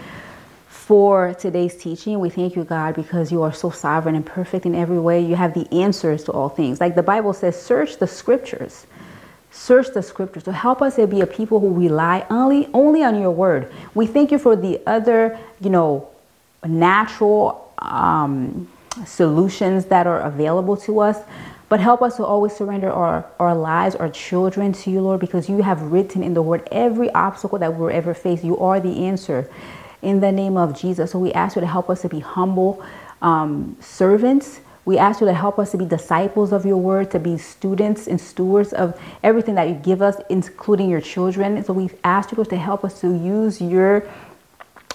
for 0.68 1.34
today's 1.34 1.76
teaching. 1.76 2.20
We 2.20 2.30
thank 2.30 2.56
you, 2.56 2.64
God, 2.64 2.94
because 2.94 3.32
you 3.32 3.42
are 3.42 3.52
so 3.52 3.70
sovereign 3.70 4.14
and 4.14 4.24
perfect 4.24 4.66
in 4.66 4.74
every 4.74 4.98
way. 4.98 5.20
You 5.20 5.34
have 5.34 5.52
the 5.52 5.70
answers 5.74 6.24
to 6.24 6.32
all 6.32 6.48
things. 6.48 6.80
Like 6.80 6.94
the 6.94 7.02
Bible 7.02 7.32
says, 7.32 7.60
search 7.60 7.98
the 7.98 8.06
scriptures. 8.06 8.86
Search 9.50 9.88
the 9.94 10.02
scriptures 10.02 10.44
to 10.44 10.52
help 10.52 10.82
us 10.82 10.96
to 10.96 11.06
be 11.06 11.22
a 11.22 11.26
people 11.26 11.60
who 11.60 11.72
rely 11.72 12.26
only 12.30 12.68
only 12.74 13.02
on 13.02 13.18
your 13.18 13.30
word. 13.30 13.72
We 13.94 14.06
thank 14.06 14.30
you 14.30 14.38
for 14.38 14.54
the 14.54 14.80
other, 14.86 15.38
you 15.60 15.70
know, 15.70 16.08
natural 16.66 17.72
um, 17.78 18.68
solutions 19.04 19.86
that 19.86 20.06
are 20.06 20.20
available 20.20 20.76
to 20.78 21.00
us. 21.00 21.18
But 21.68 21.80
help 21.80 22.00
us 22.00 22.16
to 22.16 22.24
always 22.24 22.54
surrender 22.54 22.90
our, 22.90 23.26
our 23.40 23.54
lives, 23.54 23.96
our 23.96 24.08
children 24.08 24.72
to 24.72 24.90
you, 24.90 25.00
Lord, 25.00 25.18
because 25.18 25.48
you 25.48 25.62
have 25.62 25.82
written 25.82 26.22
in 26.22 26.32
the 26.34 26.42
word 26.42 26.66
every 26.70 27.10
obstacle 27.12 27.58
that 27.58 27.74
we'll 27.74 27.90
ever 27.90 28.14
face. 28.14 28.44
You 28.44 28.56
are 28.58 28.78
the 28.78 29.04
answer 29.04 29.50
in 30.00 30.20
the 30.20 30.30
name 30.30 30.56
of 30.56 30.78
Jesus. 30.78 31.10
So 31.10 31.18
we 31.18 31.32
ask 31.32 31.56
you 31.56 31.60
to 31.60 31.66
help 31.66 31.90
us 31.90 32.02
to 32.02 32.08
be 32.08 32.20
humble 32.20 32.84
um, 33.20 33.76
servants. 33.80 34.60
We 34.84 34.96
ask 34.98 35.20
you 35.20 35.26
to 35.26 35.34
help 35.34 35.58
us 35.58 35.72
to 35.72 35.78
be 35.78 35.84
disciples 35.84 36.52
of 36.52 36.64
your 36.64 36.76
word, 36.76 37.10
to 37.10 37.18
be 37.18 37.36
students 37.36 38.06
and 38.06 38.20
stewards 38.20 38.72
of 38.72 39.00
everything 39.24 39.56
that 39.56 39.68
you 39.68 39.74
give 39.74 40.00
us, 40.00 40.16
including 40.30 40.88
your 40.88 41.00
children. 41.00 41.64
So 41.64 41.72
we 41.72 41.90
ask 42.04 42.30
you 42.30 42.44
to 42.44 42.56
help 42.56 42.84
us 42.84 43.00
to 43.00 43.08
use 43.08 43.60
your 43.60 44.08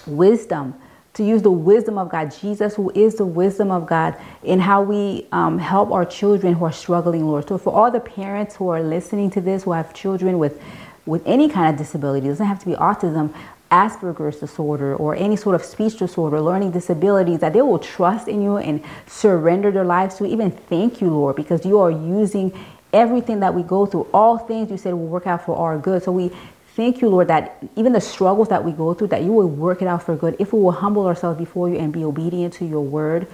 wisdom 0.06 0.74
to 1.14 1.24
use 1.24 1.42
the 1.42 1.50
wisdom 1.50 1.98
of 1.98 2.08
God, 2.08 2.34
Jesus, 2.40 2.74
who 2.74 2.90
is 2.94 3.16
the 3.16 3.26
wisdom 3.26 3.70
of 3.70 3.86
God, 3.86 4.16
in 4.42 4.58
how 4.58 4.82
we 4.82 5.26
um, 5.32 5.58
help 5.58 5.90
our 5.90 6.06
children 6.06 6.54
who 6.54 6.64
are 6.64 6.72
struggling, 6.72 7.26
Lord. 7.26 7.48
So, 7.48 7.58
for 7.58 7.72
all 7.72 7.90
the 7.90 8.00
parents 8.00 8.56
who 8.56 8.68
are 8.68 8.82
listening 8.82 9.30
to 9.30 9.40
this, 9.40 9.64
who 9.64 9.72
have 9.72 9.92
children 9.92 10.38
with, 10.38 10.60
with 11.04 11.22
any 11.26 11.48
kind 11.48 11.72
of 11.72 11.78
disability, 11.78 12.26
it 12.26 12.30
doesn't 12.30 12.46
have 12.46 12.60
to 12.60 12.66
be 12.66 12.72
autism, 12.72 13.34
Asperger's 13.70 14.38
disorder, 14.40 14.96
or 14.96 15.14
any 15.14 15.36
sort 15.36 15.54
of 15.54 15.64
speech 15.64 15.98
disorder, 15.98 16.40
learning 16.40 16.70
disabilities, 16.70 17.40
that 17.40 17.52
they 17.52 17.62
will 17.62 17.78
trust 17.78 18.28
in 18.28 18.42
you 18.42 18.56
and 18.56 18.82
surrender 19.06 19.70
their 19.70 19.84
lives 19.84 20.16
to, 20.16 20.26
even 20.26 20.50
thank 20.50 21.00
you, 21.00 21.08
Lord, 21.08 21.36
because 21.36 21.64
you 21.64 21.78
are 21.78 21.90
using 21.90 22.52
everything 22.92 23.40
that 23.40 23.54
we 23.54 23.62
go 23.62 23.86
through, 23.86 24.06
all 24.12 24.38
things 24.38 24.70
you 24.70 24.76
said 24.76 24.92
will 24.92 25.06
work 25.06 25.26
out 25.26 25.44
for 25.44 25.56
our 25.56 25.78
good. 25.78 26.02
So 26.02 26.12
we 26.12 26.30
Thank 26.74 27.02
you, 27.02 27.08
Lord, 27.10 27.28
that 27.28 27.62
even 27.76 27.92
the 27.92 28.00
struggles 28.00 28.48
that 28.48 28.64
we 28.64 28.72
go 28.72 28.94
through, 28.94 29.08
that 29.08 29.22
you 29.22 29.32
will 29.32 29.48
work 29.48 29.82
it 29.82 29.88
out 29.88 30.04
for 30.04 30.16
good 30.16 30.36
if 30.38 30.54
we 30.54 30.60
will 30.60 30.72
humble 30.72 31.06
ourselves 31.06 31.38
before 31.38 31.68
you 31.68 31.76
and 31.76 31.92
be 31.92 32.02
obedient 32.02 32.54
to 32.54 32.64
your 32.64 32.80
word. 32.80 33.26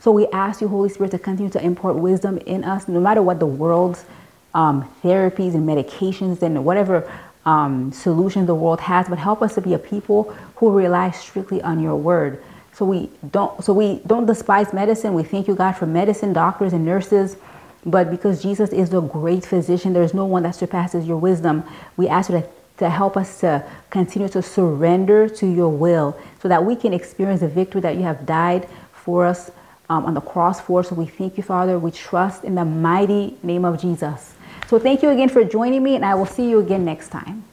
So 0.00 0.12
we 0.12 0.26
ask 0.28 0.62
you, 0.62 0.68
Holy 0.68 0.88
Spirit, 0.88 1.10
to 1.10 1.18
continue 1.18 1.50
to 1.52 1.62
import 1.62 1.96
wisdom 1.96 2.38
in 2.38 2.64
us, 2.64 2.88
no 2.88 3.00
matter 3.00 3.20
what 3.20 3.38
the 3.38 3.46
world's 3.46 4.06
um, 4.54 4.90
therapies 5.02 5.54
and 5.54 5.68
medications 5.68 6.40
and 6.42 6.64
whatever 6.64 7.10
um, 7.44 7.92
solution 7.92 8.46
the 8.46 8.54
world 8.54 8.80
has, 8.80 9.08
but 9.08 9.18
help 9.18 9.42
us 9.42 9.54
to 9.56 9.60
be 9.60 9.74
a 9.74 9.78
people 9.78 10.34
who 10.56 10.70
rely 10.70 11.10
strictly 11.10 11.60
on 11.62 11.80
your 11.82 11.96
word. 11.96 12.42
So 12.72 12.84
we 12.86 13.10
don't 13.30 13.62
so 13.64 13.72
we 13.72 14.00
don't 14.06 14.26
despise 14.26 14.72
medicine. 14.72 15.14
We 15.14 15.22
thank 15.22 15.48
you, 15.48 15.54
God, 15.54 15.72
for 15.72 15.86
medicine, 15.86 16.32
doctors, 16.32 16.72
and 16.72 16.84
nurses. 16.84 17.36
But 17.84 18.10
because 18.10 18.42
Jesus 18.42 18.70
is 18.70 18.90
the 18.90 19.00
great 19.00 19.44
physician, 19.46 19.92
there 19.92 20.02
is 20.02 20.12
no 20.14 20.26
one 20.26 20.42
that 20.42 20.54
surpasses 20.56 21.06
your 21.06 21.18
wisdom. 21.18 21.62
We 21.96 22.08
ask 22.08 22.30
you 22.30 22.40
to 22.40 22.48
to 22.78 22.90
help 22.90 23.16
us 23.16 23.40
to 23.40 23.64
continue 23.90 24.28
to 24.28 24.42
surrender 24.42 25.28
to 25.28 25.46
your 25.46 25.68
will 25.68 26.18
so 26.40 26.48
that 26.48 26.64
we 26.64 26.76
can 26.76 26.92
experience 26.92 27.40
the 27.40 27.48
victory 27.48 27.80
that 27.80 27.96
you 27.96 28.02
have 28.02 28.26
died 28.26 28.68
for 28.92 29.24
us 29.24 29.50
um, 29.88 30.04
on 30.04 30.14
the 30.14 30.20
cross 30.20 30.60
for. 30.60 30.82
So 30.82 30.94
we 30.94 31.06
thank 31.06 31.36
you, 31.36 31.42
Father. 31.42 31.78
We 31.78 31.90
trust 31.90 32.44
in 32.44 32.54
the 32.54 32.64
mighty 32.64 33.36
name 33.42 33.64
of 33.64 33.80
Jesus. 33.80 34.34
So 34.66 34.78
thank 34.78 35.02
you 35.02 35.10
again 35.10 35.28
for 35.28 35.44
joining 35.44 35.82
me, 35.82 35.94
and 35.94 36.04
I 36.04 36.14
will 36.14 36.26
see 36.26 36.48
you 36.48 36.58
again 36.58 36.84
next 36.84 37.08
time. 37.10 37.44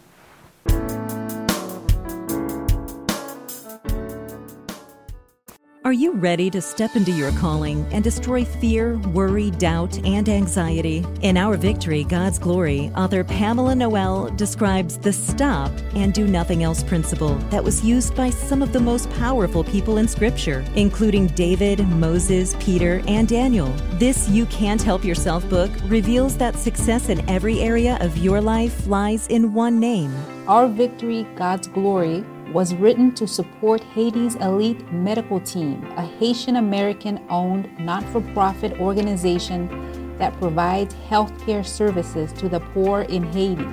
Are 5.86 5.92
you 5.92 6.14
ready 6.14 6.50
to 6.50 6.62
step 6.62 6.96
into 6.96 7.12
your 7.12 7.34
calling 7.34 7.86
and 7.92 8.02
destroy 8.02 8.46
fear, 8.46 8.98
worry, 9.10 9.52
doubt, 9.52 9.98
and 10.06 10.30
anxiety? 10.30 11.06
In 11.22 11.36
Our 11.36 11.58
Victory, 11.58 12.06
God's 12.06 12.40
Glory, 12.40 12.90
author 12.96 13.26
Pamela 13.26 13.76
Noel 13.76 14.30
describes 14.30 14.98
the 14.98 15.12
stop 15.12 15.74
and 15.94 16.14
do 16.14 16.26
nothing 16.26 16.64
else 16.64 16.84
principle 16.84 17.36
that 17.50 17.62
was 17.62 17.84
used 17.84 18.16
by 18.16 18.30
some 18.30 18.62
of 18.62 18.72
the 18.72 18.80
most 18.80 19.12
powerful 19.16 19.66
people 19.66 19.98
in 19.98 20.08
Scripture, 20.08 20.64
including 20.76 21.28
David, 21.28 21.86
Moses, 21.90 22.56
Peter, 22.62 23.02
and 23.10 23.28
Daniel. 23.28 23.68
This 23.96 24.30
You 24.30 24.46
Can't 24.46 24.82
Help 24.82 25.04
Yourself 25.04 25.48
book 25.50 25.70
reveals 25.88 26.38
that 26.38 26.56
success 26.56 27.10
in 27.10 27.30
every 27.30 27.60
area 27.60 27.98
of 28.00 28.18
your 28.18 28.40
life 28.40 28.88
lies 28.88 29.28
in 29.28 29.54
one 29.54 29.82
name. 29.82 30.16
Our 30.48 30.70
Victory, 30.70 31.28
God's 31.36 31.68
Glory 31.68 32.24
was 32.54 32.76
written 32.76 33.12
to 33.16 33.28
support 33.28 33.84
Haiti's 33.96 34.36
elite 34.36 34.92
medical 34.92 35.40
team, 35.40 35.84
a 35.98 36.06
Haitian 36.06 36.58
American 36.58 37.20
owned 37.28 37.68
not 37.80 38.04
for 38.10 38.22
profit 38.34 38.80
organization 38.80 40.16
that 40.20 40.38
provides 40.40 40.94
healthcare 41.10 41.66
services 41.66 42.32
to 42.34 42.48
the 42.48 42.60
poor 42.60 43.02
in 43.02 43.24
Haiti. 43.34 43.68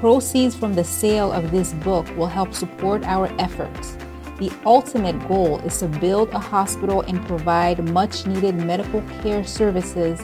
Proceeds 0.00 0.54
from 0.54 0.74
the 0.74 0.84
sale 0.84 1.32
of 1.32 1.50
this 1.50 1.72
book 1.72 2.06
will 2.14 2.26
help 2.26 2.52
support 2.52 3.04
our 3.04 3.26
efforts. 3.40 3.96
The 4.38 4.52
ultimate 4.66 5.26
goal 5.26 5.58
is 5.60 5.78
to 5.78 5.88
build 5.88 6.28
a 6.30 6.38
hospital 6.38 7.00
and 7.00 7.26
provide 7.26 7.90
much 7.92 8.26
needed 8.26 8.54
medical 8.54 9.00
care 9.22 9.42
services 9.44 10.20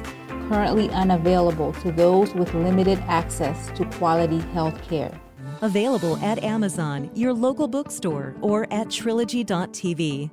currently 0.49 0.91
unavailable 0.91 1.73
to 1.73 1.91
those 1.91 2.35
with 2.35 2.53
limited 2.53 2.99
access 3.09 3.71
to 3.71 3.87
quality 3.87 4.41
health 4.53 4.81
care. 4.87 5.19
Available 5.65 6.19
at 6.19 6.45
Amazon, 6.45 7.11
your 7.15 7.33
local 7.33 7.67
bookstore, 7.67 8.37
or 8.43 8.71
at 8.71 8.91
trilogy.tv. 8.91 10.31